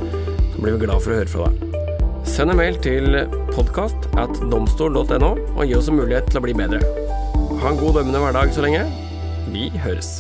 så 0.51 0.59
blir 0.59 0.75
vi 0.75 0.89
glad 0.89 0.99
for 1.05 1.15
å 1.15 1.21
høre 1.21 1.31
fra 1.31 1.49
deg. 1.53 1.79
Send 2.27 2.51
en 2.51 2.59
mail 2.59 2.81
til 2.83 3.15
podkast 3.55 4.11
at 4.19 4.43
domstol.no 4.51 5.33
og 5.39 5.65
gi 5.69 5.79
oss 5.79 5.93
en 5.93 6.01
mulighet 6.01 6.33
til 6.33 6.43
å 6.43 6.47
bli 6.49 6.59
bedre. 6.59 6.83
Ha 7.63 7.71
en 7.71 7.79
god 7.79 8.01
dømmende 8.01 8.27
hverdag 8.27 8.55
så 8.57 8.67
lenge. 8.67 8.87
Vi 9.55 9.71
høres. 9.85 10.17